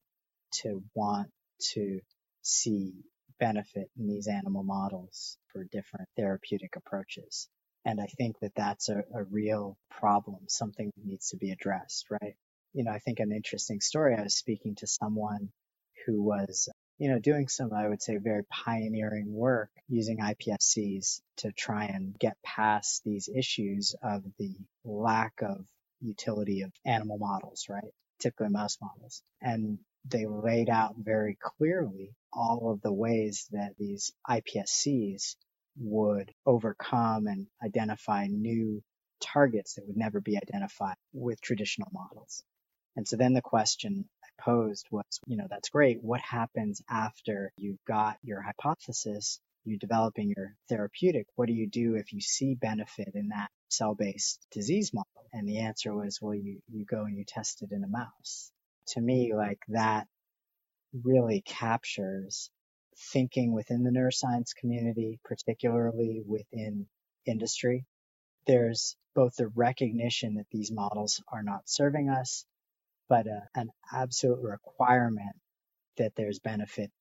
to 0.64 0.84
want 0.94 1.30
to 1.74 2.00
see 2.42 2.94
benefit 3.40 3.90
in 3.98 4.08
these 4.08 4.28
animal 4.28 4.64
models 4.64 5.38
for 5.52 5.64
different 5.66 6.08
therapeutic 6.16 6.76
approaches. 6.76 7.48
And 7.86 8.02
I 8.02 8.06
think 8.06 8.40
that 8.40 8.56
that's 8.56 8.90
a, 8.90 9.04
a 9.14 9.24
real 9.24 9.78
problem, 9.90 10.40
something 10.48 10.92
that 10.96 11.06
needs 11.06 11.30
to 11.30 11.38
be 11.38 11.52
addressed, 11.52 12.08
right? 12.10 12.36
You 12.74 12.84
know, 12.84 12.92
I 12.92 13.00
think 13.00 13.20
an 13.20 13.32
interesting 13.32 13.80
story, 13.80 14.16
I 14.16 14.24
was 14.24 14.36
speaking 14.36 14.76
to 14.76 14.88
someone 14.88 15.50
who 16.08 16.24
was, 16.24 16.70
you 17.00 17.12
know, 17.12 17.20
doing 17.20 17.50
some, 17.50 17.74
I 17.74 17.90
would 17.90 18.04
say, 18.04 18.18
very 18.18 18.46
pioneering 18.46 19.34
work 19.34 19.72
using 19.90 20.20
iPSCs 20.20 21.22
to 21.40 21.54
try 21.54 21.86
and 21.88 22.20
get 22.20 22.38
past 22.46 23.04
these 23.06 23.30
issues 23.30 23.96
of 24.04 24.24
the 24.40 24.56
lack 24.86 25.36
of 25.44 25.66
utility 26.02 26.64
of 26.64 26.74
animal 26.86 27.20
models, 27.20 27.68
right? 27.70 27.94
Typically 28.22 28.50
mouse 28.50 28.80
models. 28.82 29.24
And 29.42 29.80
they 30.10 30.28
laid 30.28 30.70
out 30.70 30.96
very 30.98 31.38
clearly 31.42 32.16
all 32.34 32.72
of 32.74 32.82
the 32.82 32.94
ways 32.94 33.48
that 33.52 33.74
these 33.80 34.14
iPSCs 34.30 35.36
would 35.80 36.34
overcome 36.48 37.28
and 37.28 37.48
identify 37.64 38.28
new 38.28 38.84
targets 39.22 39.76
that 39.76 39.88
would 39.88 39.98
never 39.98 40.22
be 40.22 40.38
identified 40.38 40.96
with 41.14 41.42
traditional 41.42 41.90
models. 41.94 42.44
And 42.98 43.08
so 43.08 43.18
then 43.18 43.34
the 43.34 43.44
question 43.44 44.10
posed 44.38 44.88
was, 44.92 45.06
you 45.28 45.38
know, 45.38 45.48
that's 45.50 45.70
great. 45.70 46.04
What 46.04 46.22
happens 46.22 46.82
after 46.90 47.52
you've 47.58 47.84
got 47.88 48.18
your 48.24 48.42
hypothesis, 48.42 49.40
You're 49.68 49.78
developing 49.78 50.34
your 50.36 50.56
therapeutic? 50.70 51.28
What 51.36 51.48
do 51.48 51.54
you 51.54 51.68
do 51.68 51.96
if 51.96 52.14
you 52.14 52.22
see 52.22 52.56
benefit 52.56 53.12
in 53.16 53.30
that 53.30 53.50
cell-based 53.70 54.40
disease 54.52 54.94
model? 54.94 55.08
And 55.34 55.46
the 55.48 55.60
answer 55.60 55.94
was, 55.94 56.20
well, 56.22 56.34
you, 56.34 56.62
you 56.72 56.86
go 56.86 57.04
and 57.04 57.18
you 57.18 57.26
test 57.28 57.62
it 57.64 57.74
in 57.74 57.84
a 57.84 57.88
mouse. 57.88 58.50
To 58.90 59.02
me, 59.02 59.34
like 59.36 59.60
that 59.68 60.08
really 61.04 61.42
captures 61.46 62.50
thinking 63.12 63.52
within 63.54 63.84
the 63.84 63.92
neuroscience 63.92 64.56
community, 64.56 65.20
particularly 65.26 66.24
within 66.26 66.88
industry. 67.26 67.86
There's 68.48 68.96
both 69.16 69.36
the 69.36 69.50
recognition 69.50 70.36
that 70.36 70.48
these 70.50 70.72
models 70.72 71.22
are 71.30 71.44
not 71.44 71.64
serving 71.66 72.10
us, 72.10 72.46
but 73.10 73.28
a, 73.28 73.42
an 73.56 73.70
absolute 73.94 74.40
requirement 74.42 75.36
that 75.98 76.14
there's 76.16 76.40
benefit. 76.40 76.92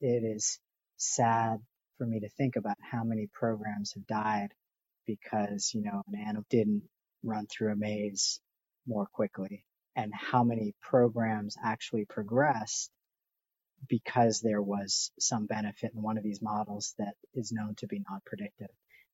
It 0.00 0.24
is 0.24 0.58
sad 0.96 1.58
for 1.98 2.06
me 2.06 2.20
to 2.20 2.28
think 2.30 2.56
about 2.56 2.76
how 2.80 3.04
many 3.04 3.28
programs 3.32 3.92
have 3.94 4.06
died 4.06 4.48
because, 5.06 5.72
you 5.74 5.82
know, 5.82 6.02
an 6.12 6.20
animal 6.20 6.44
didn't 6.50 6.82
run 7.22 7.46
through 7.46 7.72
a 7.72 7.76
maze 7.76 8.40
more 8.86 9.06
quickly 9.12 9.64
and 9.96 10.12
how 10.14 10.44
many 10.44 10.74
programs 10.82 11.56
actually 11.62 12.04
progressed 12.06 12.90
because 13.88 14.40
there 14.40 14.62
was 14.62 15.10
some 15.18 15.46
benefit 15.46 15.92
in 15.94 16.02
one 16.02 16.18
of 16.18 16.24
these 16.24 16.42
models 16.42 16.94
that 16.98 17.14
is 17.34 17.52
known 17.52 17.74
to 17.76 17.86
be 17.86 18.02
non-predictive. 18.08 18.70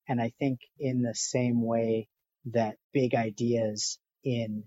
And 0.08 0.20
I 0.20 0.32
think 0.38 0.61
in 0.78 1.02
the 1.02 1.14
same 1.14 1.62
way 1.62 2.08
that 2.46 2.76
big 2.92 3.14
ideas 3.14 3.98
in 4.24 4.64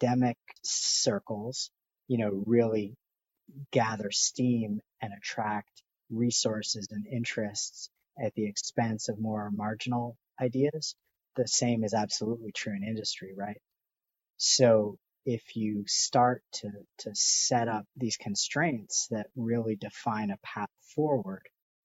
academic 0.00 0.36
circles, 0.62 1.70
you 2.08 2.18
know, 2.18 2.42
really 2.46 2.96
gather 3.72 4.10
steam 4.10 4.80
and 5.00 5.12
attract 5.16 5.82
resources 6.10 6.88
and 6.90 7.06
interests 7.06 7.90
at 8.22 8.34
the 8.34 8.46
expense 8.46 9.08
of 9.08 9.18
more 9.18 9.50
marginal 9.50 10.16
ideas, 10.40 10.94
the 11.36 11.48
same 11.48 11.84
is 11.84 11.94
absolutely 11.94 12.52
true 12.52 12.74
in 12.74 12.84
industry, 12.84 13.34
right? 13.36 13.60
So 14.36 14.98
if 15.26 15.56
you 15.56 15.84
start 15.86 16.42
to, 16.52 16.70
to 16.98 17.10
set 17.14 17.68
up 17.68 17.86
these 17.96 18.16
constraints 18.16 19.08
that 19.10 19.26
really 19.36 19.76
define 19.76 20.30
a 20.30 20.38
path 20.42 20.70
forward, 20.94 21.42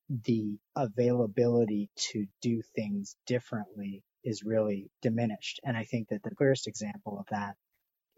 the 0.10 0.58
availability 0.76 1.89
to 1.95 2.26
do 2.41 2.62
things 2.76 3.15
differently 3.26 4.04
is 4.24 4.43
really 4.43 4.89
diminished. 5.02 5.60
And 5.63 5.78
I 5.78 5.84
think 5.84 6.10
that 6.10 6.22
the 6.24 6.36
clearest 6.36 6.67
example 6.67 7.17
of 7.19 7.26
that 7.32 7.56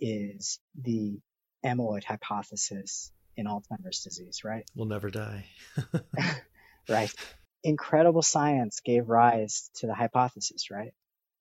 is 0.02 0.60
the 0.82 1.20
amyloid 1.66 2.04
hypothesis 2.04 3.12
in 3.38 3.46
Alzheimer's 3.46 4.04
disease, 4.04 4.42
right? 4.44 4.66
We'll 4.76 4.88
never 4.88 5.10
die. 5.10 5.46
right. 6.90 7.14
Incredible 7.64 8.24
science 8.24 8.82
gave 8.84 9.08
rise 9.08 9.70
to 9.76 9.88
the 9.88 9.94
hypothesis, 9.94 10.72
right? 10.72 10.94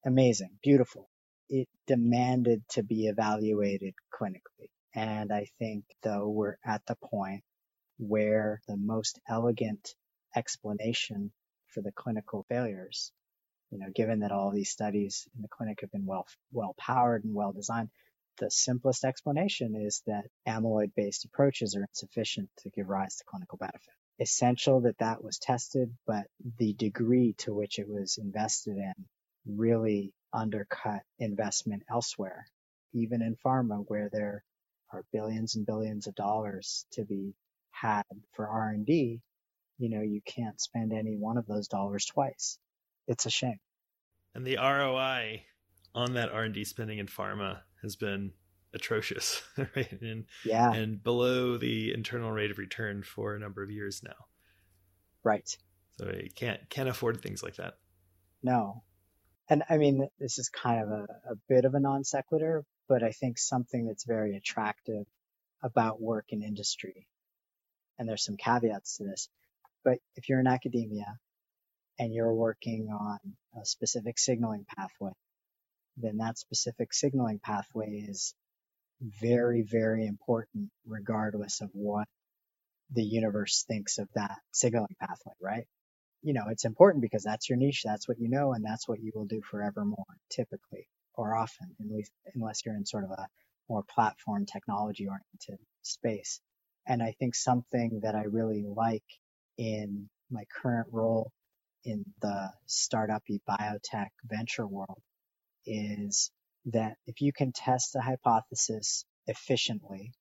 Amazing, 0.05 0.51
beautiful 0.63 1.09
it 1.51 1.69
demanded 1.87 2.63
to 2.71 2.83
be 2.83 3.09
evaluated 3.09 3.95
clinically. 4.15 4.71
And 4.95 5.33
I 5.33 5.47
think 5.59 5.85
though 6.03 6.29
we're 6.29 6.57
at 6.65 6.83
the 6.87 6.97
point 6.97 7.43
where 7.99 8.61
the 8.69 8.77
most 8.77 9.19
elegant 9.29 9.95
explanation 10.35 11.33
for 11.67 11.83
the 11.83 11.93
clinical 11.93 12.47
failures, 12.49 13.13
you 13.71 13.79
know, 13.79 13.89
given 13.95 14.21
that 14.21 14.33
all 14.33 14.53
these 14.53 14.71
studies 14.71 15.29
in 15.35 15.43
the 15.43 15.49
clinic 15.49 15.79
have 15.81 15.91
been 15.91 16.07
well, 16.07 16.27
well 16.53 16.75
powered 16.79 17.25
and 17.25 17.35
well 17.35 17.53
designed, 17.53 17.91
the 18.39 18.51
simplest 18.51 19.05
explanation 19.05 19.77
is 19.77 20.03
that 20.07 20.25
amyloid 20.49 20.93
based 20.97 21.25
approaches 21.25 21.77
are 21.77 21.83
insufficient 21.83 22.49
to 22.59 22.71
give 22.71 22.89
rise 22.89 23.17
to 23.17 23.25
clinical 23.27 23.59
benefit. 23.59 23.95
Essential 24.19 24.83
that 24.83 24.99
that 24.99 25.23
was 25.23 25.39
tested, 25.39 25.95
but 26.07 26.27
the 26.59 26.73
degree 26.75 27.35
to 27.39 27.55
which 27.55 27.79
it 27.79 27.89
was 27.89 28.19
invested 28.19 28.77
in 28.77 28.95
really 29.47 30.13
undercut 30.33 31.03
investment 31.19 31.83
elsewhere, 31.91 32.47
even 32.93 33.23
in 33.23 33.37
pharma 33.45 33.85
where 33.89 34.09
there 34.13 34.45
are 34.93 35.05
billions 35.13 35.55
and 35.57 35.67
billions 35.67 36.07
of 36.07 36.15
dollars 36.15 36.85
to 36.93 37.05
be 37.05 37.35
had 37.71 38.03
for 38.33 38.49
R&D, 38.49 39.21
you 39.79 39.89
know, 39.89 40.03
you 40.03 40.21
can't 40.27 40.61
spend 40.61 40.93
any 40.93 41.17
one 41.17 41.39
of 41.39 41.47
those 41.47 41.69
dollars 41.69 42.05
twice. 42.05 42.59
It's 43.09 43.27
a 43.27 43.31
shame. 43.31 43.59
And 44.35 44.47
the 44.47 44.57
ROI 44.57 45.45
on 45.95 46.15
that 46.15 46.31
R&D 46.31 46.65
spending 46.65 46.99
in 46.99 47.07
pharma 47.07 47.61
has 47.83 47.97
been 47.97 48.33
atrocious, 48.73 49.43
right? 49.77 50.01
And 50.01 50.27
yeah. 50.45 50.73
and 50.73 51.03
below 51.03 51.57
the 51.57 51.93
internal 51.93 52.31
rate 52.31 52.51
of 52.51 52.59
return 52.59 53.03
for 53.03 53.35
a 53.35 53.39
number 53.39 53.63
of 53.63 53.71
years 53.71 54.03
now. 54.03 54.27
Right. 55.23 55.57
So 55.99 56.07
you 56.07 56.31
can't 56.35 56.69
can't 56.71 56.89
afford 56.89 57.21
things 57.21 57.43
like 57.43 57.57
that. 57.57 57.79
No 58.43 58.83
and 59.51 59.65
I 59.69 59.79
mean, 59.79 60.09
this 60.21 60.39
is 60.39 60.49
kind 60.49 60.81
of 60.81 60.91
a, 60.91 61.03
a 61.33 61.35
bit 61.49 61.65
of 61.65 61.75
a 61.75 61.81
non 61.81 62.05
sequitur, 62.05 62.65
but 62.89 63.03
I 63.03 63.11
think 63.11 63.37
something 63.37 63.85
that's 63.85 64.05
very 64.05 64.37
attractive 64.37 65.05
about 65.63 66.01
work 66.01 66.27
in 66.29 66.43
industry, 66.43 67.09
and 67.99 68.09
there's 68.09 68.25
some 68.25 68.37
caveats 68.37 68.99
to 68.99 69.05
this, 69.05 69.29
but 69.85 69.99
if 70.15 70.29
you're 70.29 70.41
in 70.41 70.47
academia 70.47 71.19
and 71.99 72.15
you're 72.15 72.33
working 72.33 72.91
on 72.93 73.19
a 73.61 73.67
specific 73.67 74.19
signaling 74.19 74.65
pathway, 74.65 75.13
then 75.97 76.19
that 76.19 76.39
specific 76.39 76.93
signaling 76.95 77.41
pathway 77.43 78.05
is 78.09 78.35
very, 79.01 79.63
very 79.63 80.07
important 80.07 80.71
regardless 80.87 81.61
of 81.61 81.71
what 81.73 82.07
the 82.93 83.05
universe 83.05 83.65
thinks 83.69 83.99
of 83.99 84.09
that 84.15 84.37
signaling 84.53 84.97
pathway, 85.01 85.35
right? 85.41 85.67
you 86.23 86.35
know, 86.35 86.45
it's 86.51 86.65
important 86.65 87.03
because 87.03 87.23
that's 87.23 87.49
your 87.49 87.59
niche, 87.59 87.83
that's 87.85 88.09
what 88.09 88.19
you 88.19 88.29
know, 88.29 88.53
and 88.53 88.65
that's 88.65 88.89
what 88.89 89.01
you 89.01 89.13
will 89.15 89.27
do 89.27 89.41
forevermore, 89.51 90.05
typically, 90.31 90.87
or 91.15 91.35
often, 91.35 91.75
unless 92.35 92.65
you're 92.65 92.77
in 92.77 92.85
sort 92.87 93.05
of 93.05 93.11
a 93.11 93.27
more 93.69 93.85
platform 93.95 94.47
technology 94.47 95.07
oriented 95.07 95.65
space. 95.83 96.41
And 96.87 97.03
I 97.03 97.15
think 97.19 97.35
something 97.35 98.01
that 98.03 98.15
I 98.15 98.25
really 98.25 98.65
like 98.67 99.05
in 99.57 100.09
my 100.31 100.45
current 100.63 100.89
role 100.93 101.31
in 101.85 102.05
the 102.21 102.51
startup 102.67 103.23
biotech 103.49 104.09
venture 104.25 104.67
world 104.67 105.01
is 105.67 106.31
that 106.67 106.97
if 107.07 107.21
you 107.21 107.33
can 107.33 107.53
test 107.53 107.97
a 107.97 108.01
hypothesis 108.01 109.05
efficiently 109.27 110.13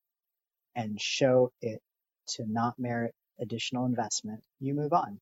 and 0.75 0.99
show 0.99 1.51
it 1.61 1.81
to 2.27 2.45
not 2.47 2.75
merit 2.77 3.13
additional 3.41 3.85
investment, 3.85 4.41
you 4.59 4.73
move 4.73 4.93
on. 4.93 5.19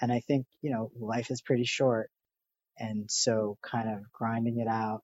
And 0.00 0.12
I 0.12 0.20
think, 0.20 0.46
you 0.62 0.70
know, 0.70 0.90
life 0.98 1.30
is 1.30 1.42
pretty 1.42 1.64
short. 1.64 2.10
And 2.78 3.08
so 3.10 3.56
kind 3.62 3.88
of 3.88 4.10
grinding 4.12 4.58
it 4.58 4.66
out 4.66 5.02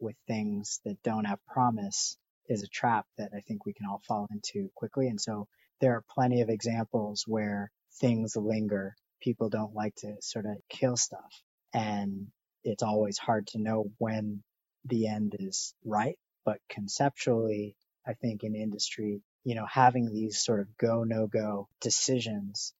with 0.00 0.16
things 0.26 0.80
that 0.84 1.02
don't 1.02 1.26
have 1.26 1.38
promise 1.46 2.16
is 2.48 2.62
a 2.64 2.68
trap 2.68 3.06
that 3.18 3.30
I 3.34 3.40
think 3.40 3.64
we 3.64 3.72
can 3.72 3.86
all 3.86 4.02
fall 4.06 4.26
into 4.32 4.68
quickly. 4.74 5.08
And 5.08 5.20
so 5.20 5.46
there 5.80 5.92
are 5.92 6.04
plenty 6.14 6.40
of 6.40 6.48
examples 6.48 7.24
where 7.26 7.70
things 8.00 8.36
linger. 8.36 8.96
People 9.20 9.48
don't 9.48 9.74
like 9.74 9.94
to 9.96 10.16
sort 10.20 10.46
of 10.46 10.56
kill 10.68 10.96
stuff. 10.96 11.42
And 11.72 12.26
it's 12.64 12.82
always 12.82 13.18
hard 13.18 13.46
to 13.48 13.58
know 13.58 13.90
when 13.98 14.42
the 14.84 15.08
end 15.08 15.36
is 15.38 15.74
right. 15.84 16.18
But 16.44 16.58
conceptually, 16.68 17.76
I 18.06 18.14
think 18.14 18.42
in 18.42 18.54
industry, 18.54 19.22
you 19.44 19.54
know, 19.54 19.66
having 19.66 20.12
these 20.12 20.40
sort 20.42 20.60
of 20.60 20.76
go, 20.76 21.04
no 21.04 21.26
go 21.26 21.68
decisions 21.80 22.74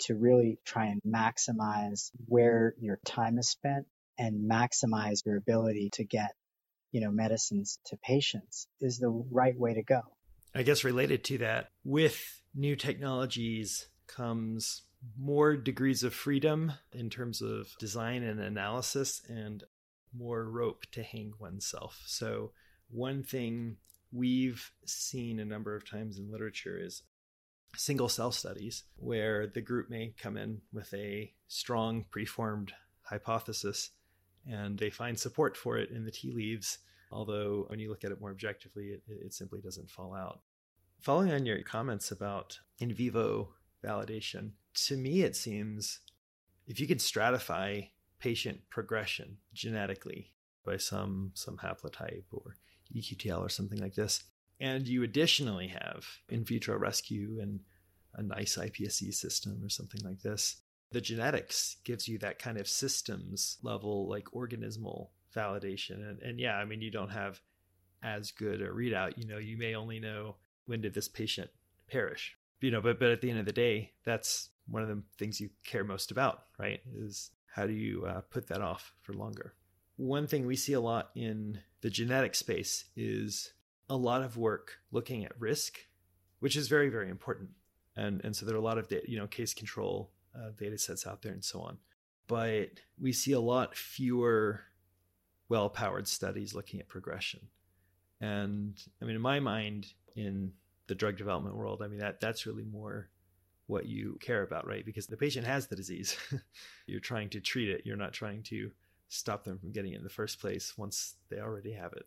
to 0.00 0.14
really 0.14 0.58
try 0.64 0.86
and 0.86 1.00
maximize 1.06 2.10
where 2.26 2.74
your 2.80 2.98
time 3.04 3.38
is 3.38 3.48
spent 3.48 3.86
and 4.18 4.50
maximize 4.50 5.24
your 5.24 5.36
ability 5.36 5.90
to 5.94 6.04
get, 6.04 6.34
you 6.92 7.00
know, 7.00 7.10
medicines 7.10 7.78
to 7.86 7.96
patients 7.96 8.66
is 8.80 8.98
the 8.98 9.08
right 9.08 9.58
way 9.58 9.74
to 9.74 9.82
go. 9.82 10.00
I 10.54 10.62
guess 10.62 10.84
related 10.84 11.22
to 11.24 11.38
that, 11.38 11.70
with 11.84 12.42
new 12.54 12.76
technologies 12.76 13.88
comes 14.06 14.82
more 15.18 15.56
degrees 15.56 16.02
of 16.02 16.14
freedom 16.14 16.72
in 16.92 17.10
terms 17.10 17.42
of 17.42 17.68
design 17.78 18.22
and 18.22 18.40
analysis 18.40 19.22
and 19.28 19.64
more 20.16 20.48
rope 20.48 20.84
to 20.92 21.02
hang 21.02 21.32
oneself. 21.38 22.02
So, 22.06 22.52
one 22.88 23.22
thing 23.22 23.76
we've 24.12 24.70
seen 24.84 25.40
a 25.40 25.44
number 25.44 25.74
of 25.74 25.88
times 25.88 26.18
in 26.18 26.30
literature 26.30 26.78
is 26.78 27.02
single 27.76 28.08
cell 28.08 28.30
studies 28.30 28.84
where 28.96 29.46
the 29.46 29.60
group 29.60 29.90
may 29.90 30.14
come 30.18 30.36
in 30.36 30.62
with 30.72 30.94
a 30.94 31.32
strong 31.48 32.06
preformed 32.10 32.72
hypothesis 33.02 33.90
and 34.48 34.78
they 34.78 34.88
find 34.88 35.18
support 35.18 35.56
for 35.56 35.76
it 35.76 35.90
in 35.90 36.04
the 36.04 36.10
tea 36.10 36.32
leaves 36.32 36.78
although 37.12 37.66
when 37.68 37.78
you 37.78 37.90
look 37.90 38.04
at 38.04 38.12
it 38.12 38.20
more 38.20 38.30
objectively 38.30 38.86
it, 38.86 39.02
it 39.08 39.34
simply 39.34 39.60
doesn't 39.60 39.90
fall 39.90 40.14
out 40.14 40.40
Following 41.00 41.32
on 41.32 41.46
your 41.46 41.62
comments 41.62 42.10
about 42.10 42.58
in 42.78 42.92
vivo 42.92 43.54
validation, 43.84 44.52
to 44.76 44.96
me 44.96 45.22
it 45.22 45.36
seems 45.36 46.00
if 46.66 46.80
you 46.80 46.86
can 46.86 46.98
stratify 46.98 47.88
patient 48.18 48.60
progression 48.70 49.38
genetically 49.52 50.32
by 50.64 50.76
some 50.76 51.30
some 51.34 51.56
haplotype 51.58 52.24
or 52.32 52.56
EQTL 52.94 53.40
or 53.40 53.48
something 53.48 53.78
like 53.78 53.94
this, 53.94 54.24
and 54.60 54.86
you 54.86 55.02
additionally 55.02 55.68
have 55.68 56.06
in 56.28 56.44
vitro 56.44 56.76
rescue 56.76 57.38
and 57.40 57.60
a 58.14 58.22
nice 58.22 58.56
iPSC 58.56 59.12
system 59.12 59.60
or 59.62 59.68
something 59.68 60.00
like 60.02 60.20
this, 60.22 60.56
the 60.90 61.00
genetics 61.00 61.76
gives 61.84 62.08
you 62.08 62.18
that 62.18 62.38
kind 62.38 62.58
of 62.58 62.68
systems 62.68 63.58
level, 63.62 64.08
like 64.08 64.24
organismal 64.34 65.08
validation. 65.34 66.08
And, 66.08 66.22
and 66.22 66.40
yeah, 66.40 66.56
I 66.56 66.64
mean, 66.64 66.80
you 66.80 66.90
don't 66.90 67.10
have 67.10 67.40
as 68.02 68.30
good 68.30 68.62
a 68.62 68.68
readout. 68.68 69.18
You 69.18 69.26
know, 69.26 69.38
you 69.38 69.58
may 69.58 69.74
only 69.74 70.00
know 70.00 70.36
when 70.64 70.80
did 70.80 70.94
this 70.94 71.08
patient 71.08 71.50
perish. 71.90 72.36
You 72.60 72.70
know, 72.70 72.80
but 72.80 72.98
but 72.98 73.10
at 73.10 73.20
the 73.20 73.30
end 73.30 73.38
of 73.38 73.44
the 73.44 73.52
day, 73.52 73.92
that's 74.04 74.48
one 74.68 74.82
of 74.82 74.88
the 74.88 75.02
things 75.18 75.40
you 75.40 75.50
care 75.64 75.84
most 75.84 76.10
about, 76.10 76.44
right? 76.58 76.80
Is 76.94 77.30
how 77.54 77.66
do 77.66 77.72
you 77.72 78.04
uh, 78.06 78.20
put 78.22 78.48
that 78.48 78.60
off 78.60 78.92
for 79.02 79.12
longer? 79.12 79.54
One 79.96 80.26
thing 80.26 80.46
we 80.46 80.56
see 80.56 80.74
a 80.74 80.80
lot 80.80 81.10
in 81.14 81.60
the 81.80 81.90
genetic 81.90 82.34
space 82.34 82.84
is 82.96 83.52
a 83.88 83.96
lot 83.96 84.22
of 84.22 84.36
work 84.36 84.78
looking 84.90 85.24
at 85.24 85.40
risk, 85.40 85.78
which 86.40 86.56
is 86.56 86.68
very 86.68 86.88
very 86.88 87.08
important. 87.08 87.50
And 87.96 88.20
and 88.24 88.36
so 88.36 88.44
there 88.44 88.54
are 88.54 88.58
a 88.58 88.62
lot 88.62 88.78
of 88.78 88.92
you 89.06 89.18
know 89.18 89.26
case 89.26 89.54
control 89.54 90.10
uh, 90.34 90.50
data 90.58 90.78
sets 90.78 91.06
out 91.06 91.22
there 91.22 91.32
and 91.32 91.44
so 91.44 91.60
on. 91.60 91.78
But 92.26 92.80
we 93.00 93.12
see 93.12 93.32
a 93.32 93.40
lot 93.40 93.76
fewer 93.76 94.62
well 95.48 95.70
powered 95.70 96.08
studies 96.08 96.54
looking 96.54 96.80
at 96.80 96.88
progression. 96.88 97.40
And 98.20 98.78
I 99.00 99.04
mean, 99.04 99.16
in 99.16 99.22
my 99.22 99.40
mind, 99.40 99.86
in 100.14 100.52
the 100.86 100.94
drug 100.94 101.16
development 101.16 101.56
world, 101.56 101.82
I 101.82 101.88
mean, 101.88 101.98
that, 101.98 102.20
that's 102.20 102.46
really 102.46 102.64
more 102.64 103.10
what 103.66 103.86
you 103.86 104.16
care 104.20 104.42
about, 104.42 104.66
right? 104.66 104.84
Because 104.84 105.06
the 105.06 105.16
patient 105.16 105.46
has 105.46 105.66
the 105.66 105.76
disease. 105.76 106.16
You're 106.86 107.00
trying 107.00 107.30
to 107.30 107.40
treat 107.40 107.68
it, 107.68 107.82
you're 107.84 107.96
not 107.96 108.12
trying 108.12 108.42
to 108.44 108.70
stop 109.08 109.44
them 109.44 109.58
from 109.58 109.72
getting 109.72 109.92
it 109.92 109.98
in 109.98 110.04
the 110.04 110.10
first 110.10 110.40
place 110.40 110.76
once 110.76 111.16
they 111.30 111.38
already 111.38 111.72
have 111.72 111.92
it. 111.92 112.04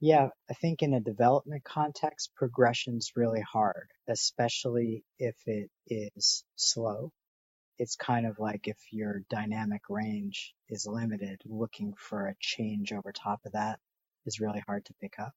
Yeah, 0.00 0.28
I 0.48 0.54
think 0.54 0.82
in 0.82 0.94
a 0.94 1.00
development 1.00 1.62
context, 1.62 2.30
progression's 2.34 3.12
really 3.16 3.42
hard, 3.42 3.90
especially 4.08 5.04
if 5.18 5.36
it 5.46 5.70
is 5.86 6.44
slow 6.56 7.12
it's 7.80 7.96
kind 7.96 8.26
of 8.26 8.38
like 8.38 8.68
if 8.68 8.76
your 8.92 9.22
dynamic 9.30 9.80
range 9.88 10.54
is 10.68 10.86
limited, 10.86 11.40
looking 11.46 11.94
for 11.96 12.26
a 12.26 12.36
change 12.38 12.92
over 12.92 13.10
top 13.10 13.40
of 13.46 13.52
that 13.52 13.80
is 14.26 14.38
really 14.38 14.62
hard 14.66 14.84
to 14.84 14.94
pick 15.00 15.14
up. 15.18 15.32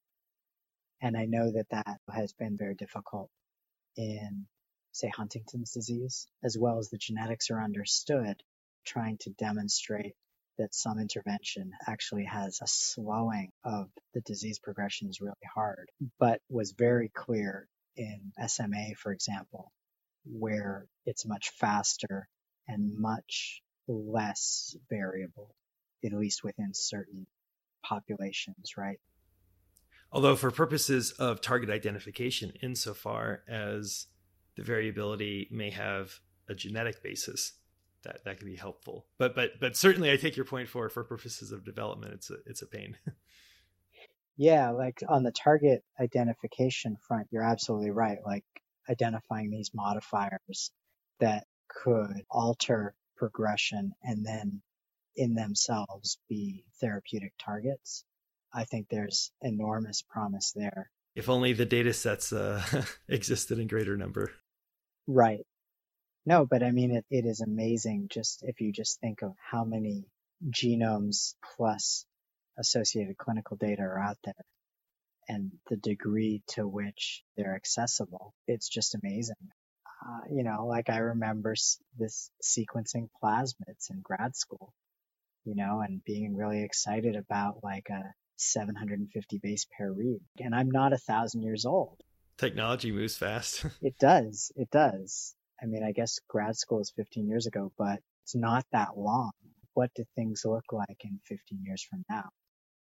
And 1.00 1.16
I 1.16 1.24
know 1.24 1.50
that 1.52 1.70
that 1.70 2.00
has 2.12 2.34
been 2.34 2.58
very 2.58 2.74
difficult 2.74 3.30
in, 3.96 4.44
say, 4.94 5.08
Huntington's 5.08 5.72
disease, 5.72 6.26
as 6.42 6.56
well 6.56 6.78
as 6.78 6.88
the 6.88 6.98
genetics 6.98 7.50
are 7.50 7.62
understood, 7.62 8.42
trying 8.86 9.18
to 9.18 9.30
demonstrate 9.30 10.14
that 10.56 10.74
some 10.74 11.00
intervention 11.00 11.72
actually 11.88 12.24
has 12.24 12.60
a 12.62 12.66
slowing 12.66 13.50
of 13.64 13.88
the 14.14 14.20
disease 14.20 14.60
progression 14.60 15.08
is 15.08 15.20
really 15.20 15.34
hard, 15.52 15.90
but 16.20 16.40
was 16.48 16.72
very 16.72 17.10
clear 17.12 17.66
in 17.96 18.32
SMA, 18.46 18.94
for 18.96 19.12
example, 19.12 19.72
where 20.24 20.86
it's 21.06 21.26
much 21.26 21.50
faster 21.58 22.28
and 22.68 22.96
much 22.96 23.62
less 23.88 24.76
variable, 24.88 25.56
at 26.04 26.12
least 26.12 26.44
within 26.44 26.72
certain 26.72 27.26
populations, 27.84 28.74
right? 28.76 29.00
Although, 30.12 30.36
for 30.36 30.52
purposes 30.52 31.10
of 31.10 31.40
target 31.40 31.68
identification, 31.68 32.52
insofar 32.62 33.42
as 33.48 34.06
the 34.56 34.62
variability 34.62 35.48
may 35.50 35.70
have 35.70 36.20
a 36.48 36.54
genetic 36.54 37.02
basis, 37.02 37.52
that 38.02 38.24
that 38.24 38.38
can 38.38 38.46
be 38.46 38.56
helpful. 38.56 39.06
But 39.18 39.34
but 39.34 39.60
but 39.60 39.76
certainly, 39.76 40.10
I 40.10 40.16
take 40.16 40.36
your 40.36 40.46
point 40.46 40.68
for 40.68 40.88
for 40.88 41.04
purposes 41.04 41.52
of 41.52 41.64
development, 41.64 42.14
it's 42.14 42.30
a 42.30 42.36
it's 42.46 42.62
a 42.62 42.66
pain. 42.66 42.96
yeah, 44.36 44.70
like 44.70 45.02
on 45.08 45.22
the 45.22 45.32
target 45.32 45.84
identification 46.00 46.96
front, 47.06 47.28
you're 47.30 47.42
absolutely 47.42 47.90
right. 47.90 48.18
Like 48.24 48.44
identifying 48.88 49.50
these 49.50 49.70
modifiers 49.74 50.70
that 51.20 51.44
could 51.68 52.22
alter 52.30 52.94
progression 53.16 53.92
and 54.02 54.24
then 54.24 54.60
in 55.16 55.34
themselves 55.34 56.18
be 56.28 56.64
therapeutic 56.80 57.32
targets. 57.38 58.04
I 58.52 58.64
think 58.64 58.88
there's 58.88 59.32
enormous 59.40 60.02
promise 60.02 60.52
there. 60.52 60.90
If 61.14 61.28
only 61.28 61.52
the 61.52 61.66
data 61.66 61.92
sets 61.92 62.32
uh, 62.32 62.62
existed 63.08 63.58
in 63.58 63.68
greater 63.68 63.96
number. 63.96 64.32
Right. 65.06 65.46
No, 66.26 66.46
but 66.46 66.62
I 66.62 66.70
mean, 66.70 66.90
it, 66.92 67.04
it 67.10 67.26
is 67.26 67.40
amazing 67.40 68.08
just 68.10 68.42
if 68.42 68.60
you 68.60 68.72
just 68.72 69.00
think 69.00 69.22
of 69.22 69.34
how 69.50 69.64
many 69.64 70.04
genomes 70.50 71.34
plus 71.56 72.06
associated 72.58 73.18
clinical 73.18 73.56
data 73.56 73.82
are 73.82 73.98
out 73.98 74.18
there 74.24 74.44
and 75.28 75.52
the 75.68 75.76
degree 75.76 76.42
to 76.48 76.66
which 76.66 77.22
they're 77.36 77.54
accessible. 77.54 78.34
It's 78.46 78.68
just 78.68 78.94
amazing. 78.94 79.50
Uh, 80.06 80.20
you 80.30 80.44
know, 80.44 80.66
like 80.66 80.90
I 80.90 80.98
remember 80.98 81.54
this 81.98 82.30
sequencing 82.42 83.08
plasmids 83.22 83.90
in 83.90 84.00
grad 84.02 84.36
school, 84.36 84.72
you 85.44 85.54
know, 85.54 85.80
and 85.80 86.04
being 86.04 86.36
really 86.36 86.62
excited 86.62 87.16
about 87.16 87.60
like 87.62 87.88
a 87.90 88.02
750 88.36 89.38
base 89.42 89.66
pair 89.76 89.92
read. 89.92 90.20
And 90.38 90.54
I'm 90.54 90.70
not 90.70 90.92
a 90.92 90.98
thousand 90.98 91.42
years 91.42 91.64
old. 91.64 91.98
Technology 92.36 92.92
moves 92.92 93.16
fast. 93.16 93.64
it 93.82 93.94
does. 93.98 94.52
It 94.56 94.70
does. 94.70 95.34
I 95.62 95.66
mean, 95.66 95.84
I 95.84 95.92
guess 95.92 96.18
grad 96.28 96.56
school 96.56 96.80
is 96.80 96.92
15 96.96 97.28
years 97.28 97.46
ago, 97.46 97.72
but 97.78 98.00
it's 98.24 98.34
not 98.34 98.64
that 98.72 98.96
long. 98.96 99.32
What 99.74 99.90
do 99.94 100.04
things 100.14 100.42
look 100.44 100.72
like 100.72 101.04
in 101.04 101.20
15 101.26 101.62
years 101.64 101.82
from 101.82 102.04
now? 102.08 102.28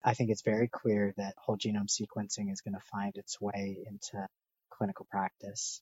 I 0.03 0.13
think 0.13 0.29
it's 0.29 0.43
very 0.43 0.67
clear 0.67 1.13
that 1.17 1.33
whole 1.37 1.57
genome 1.57 1.89
sequencing 1.89 2.51
is 2.51 2.61
going 2.61 2.75
to 2.75 2.85
find 2.91 3.11
its 3.15 3.39
way 3.41 3.79
into 3.85 4.25
clinical 4.71 5.07
practice 5.09 5.81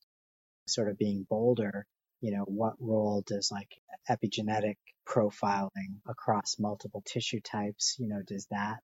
sort 0.67 0.89
of 0.89 0.97
being 0.97 1.25
bolder, 1.29 1.85
you 2.21 2.31
know, 2.35 2.43
what 2.43 2.73
role 2.79 3.23
does 3.25 3.51
like 3.51 3.69
epigenetic 4.09 4.75
profiling 5.07 5.99
across 6.07 6.57
multiple 6.59 7.03
tissue 7.05 7.39
types, 7.39 7.95
you 7.99 8.07
know, 8.07 8.21
does 8.25 8.47
that 8.51 8.79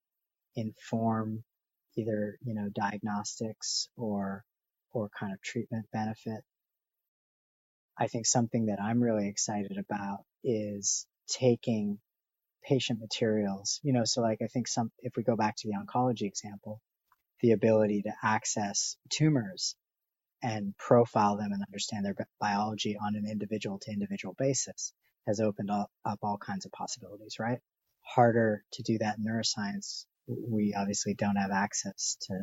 inform 0.56 1.44
either, 1.98 2.38
you 2.44 2.54
know, 2.54 2.70
diagnostics 2.74 3.90
or, 3.98 4.44
or 4.94 5.10
kind 5.10 5.34
of 5.34 5.42
treatment 5.42 5.86
benefit? 5.92 6.44
I 7.98 8.08
think 8.08 8.26
something 8.26 8.68
that 8.68 8.82
I'm 8.82 9.02
really 9.02 9.28
excited 9.28 9.78
about 9.78 10.24
is 10.44 11.06
taking 11.28 12.00
patient 12.64 13.00
materials, 13.00 13.80
you 13.84 13.94
know, 13.94 14.06
so 14.06 14.22
like 14.22 14.42
I 14.42 14.48
think 14.48 14.68
some, 14.68 14.92
if 15.00 15.16
we 15.16 15.24
go 15.24 15.36
back 15.36 15.56
to 15.58 15.68
the 15.68 15.76
oncology 15.76 16.24
example, 16.24 16.82
the 17.42 17.52
ability 17.52 18.04
to 18.04 18.14
access 18.24 18.96
tumors 19.10 19.76
and 20.42 20.76
profile 20.78 21.38
them 21.38 21.52
and 21.52 21.64
understand 21.64 22.06
their 22.06 22.16
biology 22.40 22.98
on 22.98 23.16
an 23.16 23.28
individual 23.30 23.80
to 23.80 23.92
individual 23.92 24.36
basis 24.38 24.94
has 25.28 25.40
opened 25.40 25.72
up, 25.72 25.90
all 26.22 26.38
kinds 26.38 26.66
of 26.66 26.72
possibilities, 26.72 27.38
right? 27.40 27.60
Harder 28.02 28.64
to 28.74 28.84
do 28.84 28.98
that 28.98 29.18
in 29.18 29.26
neuroscience. 29.26 30.06
We 30.28 30.74
obviously 30.78 31.14
don't 31.14 31.38
have 31.38 31.52
access 31.52 32.18
to, 32.24 32.40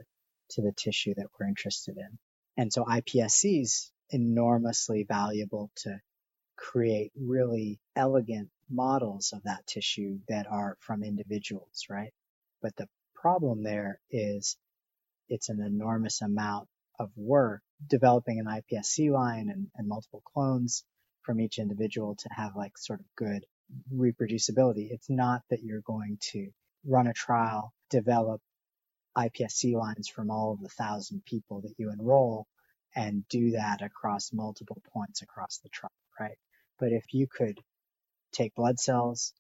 to 0.50 0.62
the 0.62 0.72
tissue 0.72 1.14
that 1.16 1.26
we're 1.38 1.48
interested 1.48 1.96
in. 1.96 2.18
And 2.56 2.72
so 2.72 2.84
iPSC's 2.84 3.90
enormously 4.10 5.04
valuable 5.04 5.70
to 5.76 6.00
create 6.56 7.12
really 7.16 7.80
elegant 7.96 8.50
models 8.70 9.32
of 9.32 9.42
that 9.44 9.66
tissue 9.66 10.18
that 10.28 10.46
are 10.50 10.76
from 10.80 11.02
individuals, 11.02 11.86
right? 11.88 12.12
But 12.62 12.76
the 12.76 12.88
problem 13.14 13.62
there 13.62 14.00
is 14.10 14.56
it's 15.28 15.48
an 15.48 15.60
enormous 15.60 16.22
amount 16.22 16.68
of 16.98 17.10
work 17.16 17.62
developing 17.88 18.40
an 18.40 18.46
iPSC 18.46 19.10
line 19.10 19.48
and, 19.48 19.68
and 19.76 19.88
multiple 19.88 20.22
clones 20.34 20.84
from 21.22 21.40
each 21.40 21.58
individual 21.58 22.16
to 22.16 22.28
have 22.32 22.56
like 22.56 22.76
sort 22.76 23.00
of 23.00 23.06
good 23.16 23.44
reproducibility. 23.94 24.90
It's 24.90 25.08
not 25.08 25.42
that 25.50 25.62
you're 25.62 25.82
going 25.82 26.18
to 26.32 26.50
run 26.86 27.06
a 27.06 27.12
trial, 27.12 27.72
develop 27.90 28.40
iPSC 29.16 29.74
lines 29.74 30.08
from 30.08 30.30
all 30.30 30.52
of 30.52 30.60
the 30.60 30.68
thousand 30.68 31.24
people 31.24 31.60
that 31.62 31.74
you 31.78 31.90
enroll 31.92 32.46
and 32.94 33.26
do 33.28 33.52
that 33.52 33.82
across 33.82 34.32
multiple 34.32 34.82
points 34.92 35.22
across 35.22 35.58
the 35.62 35.68
trial, 35.68 35.92
right? 36.18 36.38
But 36.78 36.92
if 36.92 37.04
you 37.12 37.26
could 37.26 37.58
take 38.32 38.54
blood 38.54 38.78
cells, 38.78 39.32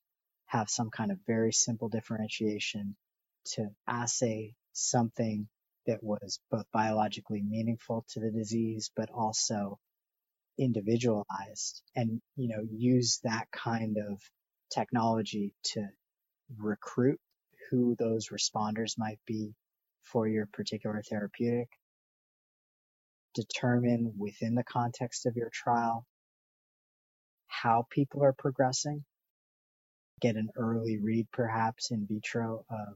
have 0.46 0.68
some 0.68 0.90
kind 0.90 1.12
of 1.12 1.18
very 1.26 1.52
simple 1.52 1.88
differentiation 1.88 2.96
to 3.44 3.68
assay 3.86 4.54
something 4.72 5.48
that 5.86 6.02
was 6.02 6.40
both 6.50 6.66
biologically 6.72 7.42
meaningful 7.42 8.04
to 8.10 8.20
the 8.20 8.30
disease, 8.30 8.90
but 8.94 9.10
also 9.10 9.78
individualized 10.58 11.82
and, 11.96 12.20
you 12.36 12.48
know, 12.48 12.62
use 12.70 13.20
that 13.24 13.46
kind 13.50 13.96
of 13.98 14.20
technology 14.72 15.54
to 15.64 15.86
recruit 16.58 17.20
who 17.70 17.96
those 17.98 18.28
responders 18.30 18.98
might 18.98 19.20
be 19.26 19.54
for 20.02 20.28
your 20.28 20.46
particular 20.52 21.02
therapeutic. 21.08 21.68
determine 23.34 24.14
within 24.18 24.54
the 24.54 24.64
context 24.64 25.26
of 25.26 25.36
your 25.36 25.50
trial 25.52 26.06
how 27.48 27.86
people 27.90 28.24
are 28.24 28.32
progressing, 28.32 29.04
get 30.20 30.36
an 30.36 30.48
early 30.56 30.98
read 30.98 31.28
perhaps 31.32 31.90
in 31.90 32.06
vitro 32.06 32.64
of 32.70 32.94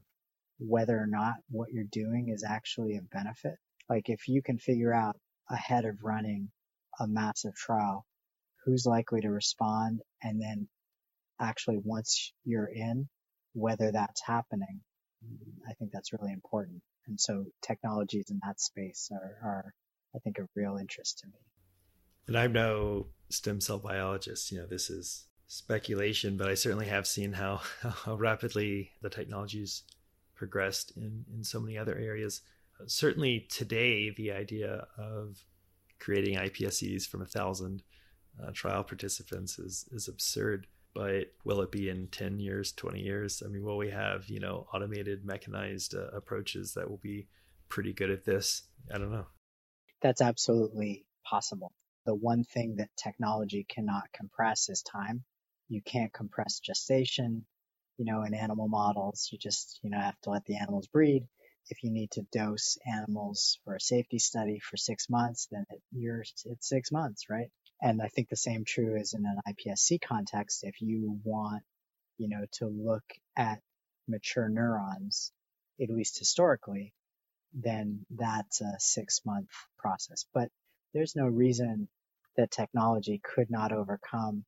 whether 0.59 0.99
or 0.99 1.07
not 1.07 1.35
what 1.51 1.71
you're 1.73 1.85
doing 1.93 2.29
is 2.31 2.45
actually 2.49 2.97
of 2.97 3.11
benefit. 3.11 3.57
Like 3.89 4.09
if 4.09 4.29
you 4.29 4.43
can 4.43 4.59
figure 4.59 4.93
out 4.95 5.17
ahead 5.51 5.85
of 5.85 6.03
running 6.03 6.51
a 7.01 7.07
massive 7.09 7.55
trial 7.55 8.07
who's 8.65 8.87
likely 8.87 9.21
to 9.23 9.31
respond 9.31 10.01
and 10.23 10.41
then 10.41 10.69
actually 11.41 11.79
once 11.85 12.33
you're 12.45 12.71
in 12.73 13.09
whether 13.55 13.91
that's 13.91 14.23
happening. 14.23 14.81
I 15.69 15.73
think 15.75 15.91
that's 15.93 16.13
really 16.13 16.33
important. 16.33 16.83
And 17.07 17.19
so 17.21 17.47
technologies 17.63 18.27
in 18.31 18.41
that 18.45 18.61
space 18.61 19.11
are, 19.13 19.39
are 19.43 19.75
i 20.15 20.19
think 20.21 20.39
of 20.39 20.49
real 20.55 20.77
interest 20.79 21.19
to 21.19 21.27
me. 21.27 21.39
And 22.29 22.39
i'm 22.39 22.53
no 22.53 23.09
stem 23.31 23.61
cell 23.61 23.79
biologist 23.79 24.53
you 24.53 24.59
know 24.59 24.67
this 24.67 24.91
is 24.91 25.27
speculation 25.47 26.37
but 26.37 26.49
i 26.49 26.55
certainly 26.55 26.87
have 26.87 27.07
seen 27.07 27.33
how 27.33 27.61
how 27.83 28.15
rapidly 28.15 28.91
the 29.03 29.11
technologies 29.11 29.83
progressed 30.35 30.93
in 30.97 31.25
in 31.35 31.45
so 31.45 31.61
many 31.61 31.79
other 31.79 31.97
areas. 31.97 32.43
Certainly 32.87 33.47
today 33.51 34.11
the 34.11 34.33
idea 34.33 34.87
of 34.99 35.45
creating 35.99 36.37
iPSCs 36.37 37.07
from 37.07 37.23
a 37.23 37.27
thousand 37.27 37.83
uh, 38.43 38.51
trial 38.53 38.85
participants 38.85 39.59
is 39.59 39.87
is 39.93 40.09
absurd. 40.09 40.67
But 40.95 41.33
will 41.45 41.61
it 41.61 41.73
be 41.73 41.89
in 41.89 42.09
ten 42.09 42.39
years, 42.39 42.73
twenty 42.73 43.01
years? 43.01 43.43
I 43.45 43.49
mean, 43.49 43.65
will 43.65 43.77
we 43.77 43.91
have 43.91 44.29
you 44.29 44.41
know 44.41 44.67
automated, 44.73 45.25
mechanized 45.25 45.95
uh, 45.95 46.09
approaches 46.13 46.75
that 46.75 46.89
will 46.89 46.99
be 47.03 47.29
pretty 47.69 47.93
good 47.93 48.11
at 48.11 48.25
this? 48.25 48.63
I 48.93 48.99
don't 48.99 49.13
know. 49.13 49.27
That's 50.03 50.21
absolutely 50.21 51.07
possible. 51.25 51.73
The 52.07 52.15
one 52.15 52.45
thing 52.45 52.77
that 52.77 52.91
technology 52.97 53.67
cannot 53.69 54.13
compress 54.13 54.69
is 54.69 54.83
time. 54.83 55.25
You 55.69 55.81
can't 55.83 56.13
compress 56.13 56.61
gestation. 56.61 57.47
You 57.97 58.05
know, 58.05 58.23
in 58.23 58.35
animal 58.35 58.69
models, 58.69 59.29
you 59.33 59.39
just 59.39 59.81
you 59.83 59.91
know 59.91 60.01
have 60.01 60.21
to 60.23 60.31
let 60.31 60.45
the 60.45 60.57
animals 60.57 60.87
breed 60.87 61.27
if 61.71 61.83
you 61.83 61.91
need 61.91 62.11
to 62.13 62.23
dose 62.33 62.77
animals 62.87 63.59
for 63.65 63.77
a 63.77 63.81
safety 63.81 64.19
study 64.19 64.59
for 64.59 64.77
six 64.77 65.09
months, 65.09 65.49
then 65.51 65.65
it, 65.71 65.81
you're, 65.93 66.21
it's 66.21 66.69
six 66.69 66.93
months, 66.93 67.31
right? 67.31 67.51
And 67.83 68.01
I 68.01 68.09
think 68.09 68.29
the 68.29 68.37
same 68.37 68.65
true 68.65 68.97
is 68.97 69.15
in 69.15 69.25
an 69.27 69.41
iPSC 69.47 70.01
context. 70.01 70.65
If 70.65 70.81
you 70.81 71.19
want, 71.25 71.63
you 72.19 72.29
know, 72.29 72.45
to 72.53 72.67
look 72.67 73.05
at 73.37 73.61
mature 74.09 74.49
neurons, 74.49 75.33
at 75.81 75.91
least 75.91 76.19
historically, 76.19 76.95
then 77.53 78.07
that's 78.11 78.61
a 78.61 78.75
six 78.79 79.21
month 79.25 79.51
process. 79.79 80.25
But 80.33 80.49
there's 80.93 81.17
no 81.17 81.27
reason 81.27 81.89
that 82.37 82.51
technology 82.51 83.21
could 83.23 83.51
not 83.51 83.73
overcome 83.73 84.45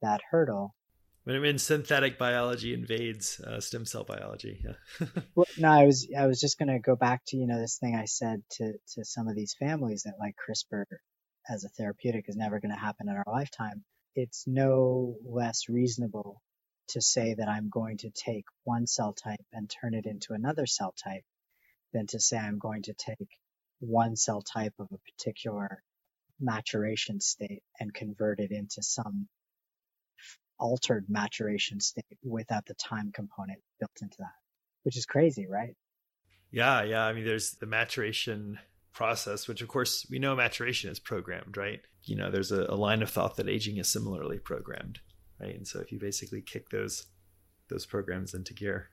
that 0.00 0.20
hurdle 0.30 0.74
when, 1.28 1.42
when 1.42 1.58
synthetic 1.58 2.16
biology 2.16 2.72
invades 2.72 3.38
uh, 3.40 3.60
stem 3.60 3.84
cell 3.84 4.02
biology. 4.02 4.64
Yeah. 4.64 5.06
well, 5.34 5.46
no, 5.58 5.70
I 5.70 5.84
was 5.84 6.08
I 6.16 6.26
was 6.26 6.40
just 6.40 6.58
going 6.58 6.70
to 6.70 6.78
go 6.78 6.96
back 6.96 7.20
to 7.26 7.36
you 7.36 7.46
know 7.46 7.60
this 7.60 7.76
thing 7.76 7.94
I 7.94 8.06
said 8.06 8.42
to 8.52 8.72
to 8.94 9.04
some 9.04 9.28
of 9.28 9.36
these 9.36 9.54
families 9.58 10.04
that 10.04 10.14
like 10.18 10.36
CRISPR 10.36 10.84
as 11.48 11.64
a 11.64 11.68
therapeutic 11.68 12.26
is 12.28 12.36
never 12.36 12.60
going 12.60 12.72
to 12.72 12.80
happen 12.80 13.08
in 13.08 13.16
our 13.16 13.24
lifetime. 13.26 13.84
It's 14.14 14.44
no 14.46 15.16
less 15.24 15.68
reasonable 15.68 16.42
to 16.88 17.00
say 17.00 17.34
that 17.34 17.48
I'm 17.48 17.68
going 17.68 17.98
to 17.98 18.10
take 18.10 18.44
one 18.64 18.86
cell 18.86 19.12
type 19.12 19.44
and 19.52 19.70
turn 19.70 19.94
it 19.94 20.06
into 20.06 20.32
another 20.32 20.66
cell 20.66 20.94
type 21.02 21.24
than 21.92 22.06
to 22.08 22.20
say 22.20 22.38
I'm 22.38 22.58
going 22.58 22.82
to 22.82 22.94
take 22.94 23.28
one 23.80 24.16
cell 24.16 24.42
type 24.42 24.74
of 24.78 24.88
a 24.92 24.98
particular 24.98 25.82
maturation 26.40 27.20
state 27.20 27.62
and 27.78 27.92
convert 27.92 28.40
it 28.40 28.50
into 28.50 28.82
some 28.82 29.28
altered 30.58 31.06
maturation 31.08 31.80
state 31.80 32.18
without 32.22 32.66
the 32.66 32.74
time 32.74 33.12
component 33.12 33.60
built 33.78 33.92
into 34.02 34.16
that, 34.18 34.34
which 34.82 34.96
is 34.96 35.06
crazy, 35.06 35.46
right? 35.46 35.74
Yeah, 36.50 36.82
yeah. 36.82 37.04
I 37.04 37.12
mean, 37.12 37.24
there's 37.24 37.52
the 37.52 37.66
maturation 37.66 38.58
process, 38.92 39.48
which 39.48 39.62
of 39.62 39.68
course 39.68 40.06
we 40.10 40.18
know 40.18 40.34
maturation 40.34 40.90
is 40.90 40.98
programmed, 40.98 41.56
right? 41.56 41.80
You 42.04 42.16
know, 42.16 42.30
there's 42.30 42.52
a, 42.52 42.66
a, 42.68 42.74
line 42.74 43.02
of 43.02 43.10
thought 43.10 43.36
that 43.36 43.48
aging 43.48 43.76
is 43.76 43.88
similarly 43.88 44.38
programmed, 44.38 45.00
right? 45.40 45.54
And 45.54 45.66
so 45.66 45.80
if 45.80 45.92
you 45.92 45.98
basically 45.98 46.40
kick 46.40 46.70
those 46.70 47.06
those 47.68 47.86
programs 47.86 48.34
into 48.34 48.54
gear. 48.54 48.88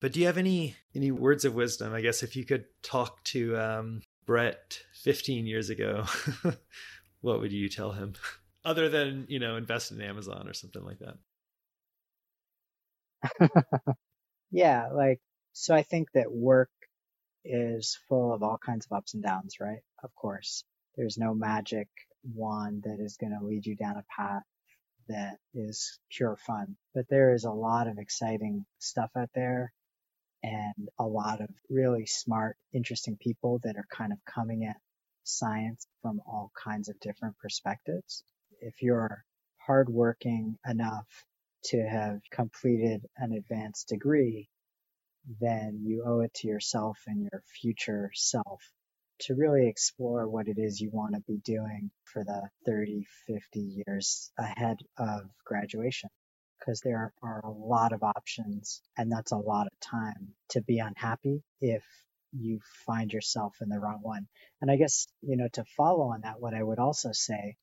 But 0.00 0.12
do 0.12 0.20
you 0.20 0.26
have 0.26 0.38
any 0.38 0.76
any 0.94 1.10
words 1.10 1.44
of 1.44 1.54
wisdom? 1.54 1.92
I 1.92 2.00
guess 2.00 2.22
if 2.22 2.36
you 2.36 2.44
could 2.44 2.66
talk 2.82 3.22
to 3.24 3.56
um, 3.56 4.02
Brett 4.26 4.80
15 5.02 5.46
years 5.46 5.70
ago, 5.70 6.04
what 7.20 7.40
would 7.40 7.52
you 7.52 7.68
tell 7.68 7.92
him? 7.92 8.14
other 8.64 8.88
than 8.88 9.26
you 9.28 9.38
know 9.38 9.56
invest 9.56 9.92
in 9.92 10.00
Amazon 10.00 10.48
or 10.48 10.54
something 10.54 10.82
like 10.84 10.98
that. 13.40 13.96
yeah, 14.50 14.88
like 14.92 15.20
so 15.52 15.74
I 15.74 15.82
think 15.82 16.08
that 16.12 16.32
work 16.32 16.70
is 17.44 17.98
full 18.08 18.32
of 18.32 18.42
all 18.42 18.58
kinds 18.58 18.86
of 18.86 18.96
ups 18.96 19.14
and 19.14 19.22
downs, 19.22 19.56
right? 19.60 19.82
Of 20.02 20.14
course, 20.14 20.64
there's 20.96 21.18
no 21.18 21.34
magic 21.34 21.88
wand 22.34 22.84
that 22.84 23.00
is 23.00 23.16
going 23.16 23.36
to 23.38 23.44
lead 23.44 23.66
you 23.66 23.76
down 23.76 23.96
a 23.96 24.04
path 24.16 24.42
that 25.08 25.36
is 25.54 25.98
pure 26.10 26.36
fun, 26.36 26.76
but 26.94 27.06
there 27.08 27.34
is 27.34 27.44
a 27.44 27.50
lot 27.50 27.88
of 27.88 27.98
exciting 27.98 28.64
stuff 28.78 29.10
out 29.16 29.28
there 29.34 29.72
and 30.42 30.88
a 30.98 31.04
lot 31.04 31.40
of 31.40 31.48
really 31.70 32.06
smart, 32.06 32.56
interesting 32.72 33.16
people 33.16 33.60
that 33.64 33.76
are 33.76 33.86
kind 33.90 34.12
of 34.12 34.18
coming 34.24 34.64
at 34.64 34.76
science 35.24 35.86
from 36.02 36.20
all 36.26 36.50
kinds 36.62 36.88
of 36.88 37.00
different 37.00 37.36
perspectives 37.38 38.24
if 38.60 38.82
you're 38.82 39.24
hardworking 39.58 40.58
enough 40.68 41.06
to 41.64 41.78
have 41.82 42.20
completed 42.30 43.06
an 43.16 43.32
advanced 43.32 43.88
degree, 43.88 44.48
then 45.40 45.80
you 45.82 46.04
owe 46.06 46.20
it 46.20 46.34
to 46.34 46.48
yourself 46.48 46.98
and 47.06 47.22
your 47.22 47.42
future 47.60 48.10
self 48.14 48.62
to 49.20 49.34
really 49.34 49.68
explore 49.68 50.28
what 50.28 50.48
it 50.48 50.58
is 50.58 50.80
you 50.80 50.90
want 50.90 51.14
to 51.14 51.20
be 51.26 51.38
doing 51.38 51.90
for 52.04 52.24
the 52.24 52.48
30, 52.66 53.06
50 53.26 53.82
years 53.86 54.30
ahead 54.38 54.78
of 54.98 55.22
graduation. 55.44 56.10
Because 56.58 56.80
there 56.80 57.12
are 57.22 57.40
a 57.44 57.50
lot 57.50 57.92
of 57.92 58.02
options 58.02 58.80
and 58.96 59.12
that's 59.12 59.32
a 59.32 59.36
lot 59.36 59.66
of 59.66 59.80
time 59.80 60.34
to 60.50 60.62
be 60.62 60.78
unhappy 60.78 61.42
if 61.60 61.84
you 62.32 62.60
find 62.86 63.12
yourself 63.12 63.54
in 63.60 63.68
the 63.68 63.78
wrong 63.78 64.00
one. 64.02 64.26
And 64.60 64.70
I 64.70 64.76
guess, 64.76 65.06
you 65.22 65.36
know, 65.36 65.48
to 65.52 65.64
follow 65.76 66.08
on 66.08 66.22
that, 66.22 66.40
what 66.40 66.54
I 66.54 66.62
would 66.62 66.78
also 66.78 67.10
say 67.12 67.56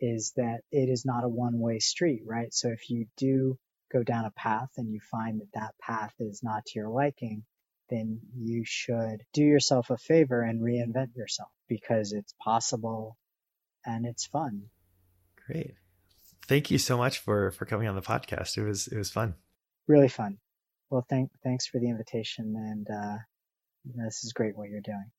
is 0.00 0.32
that 0.36 0.60
it 0.72 0.88
is 0.88 1.04
not 1.04 1.24
a 1.24 1.28
one 1.28 1.58
way 1.58 1.78
street, 1.78 2.22
right? 2.26 2.52
So 2.52 2.68
if 2.68 2.90
you 2.90 3.06
do 3.16 3.58
go 3.92 4.02
down 4.02 4.24
a 4.24 4.30
path 4.30 4.70
and 4.76 4.92
you 4.92 5.00
find 5.00 5.40
that 5.40 5.52
that 5.54 5.74
path 5.80 6.14
is 6.18 6.42
not 6.42 6.64
to 6.66 6.78
your 6.78 6.88
liking, 6.88 7.44
then 7.88 8.20
you 8.36 8.62
should 8.64 9.22
do 9.32 9.42
yourself 9.42 9.90
a 9.90 9.98
favor 9.98 10.42
and 10.42 10.60
reinvent 10.60 11.16
yourself 11.16 11.50
because 11.68 12.12
it's 12.12 12.34
possible 12.40 13.16
and 13.84 14.06
it's 14.06 14.26
fun. 14.26 14.62
Great. 15.46 15.74
Thank 16.46 16.70
you 16.70 16.78
so 16.78 16.96
much 16.96 17.18
for 17.18 17.50
for 17.52 17.64
coming 17.64 17.88
on 17.88 17.94
the 17.94 18.02
podcast. 18.02 18.56
It 18.56 18.64
was 18.64 18.86
it 18.86 18.96
was 18.96 19.10
fun. 19.10 19.34
Really 19.86 20.08
fun. 20.08 20.38
Well, 20.88 21.04
thank 21.08 21.30
thanks 21.42 21.66
for 21.66 21.78
the 21.78 21.88
invitation 21.88 22.54
and 22.56 22.86
uh, 22.90 23.18
this 23.84 24.24
is 24.24 24.32
great 24.32 24.56
what 24.56 24.68
you're 24.68 24.80
doing. 24.80 25.10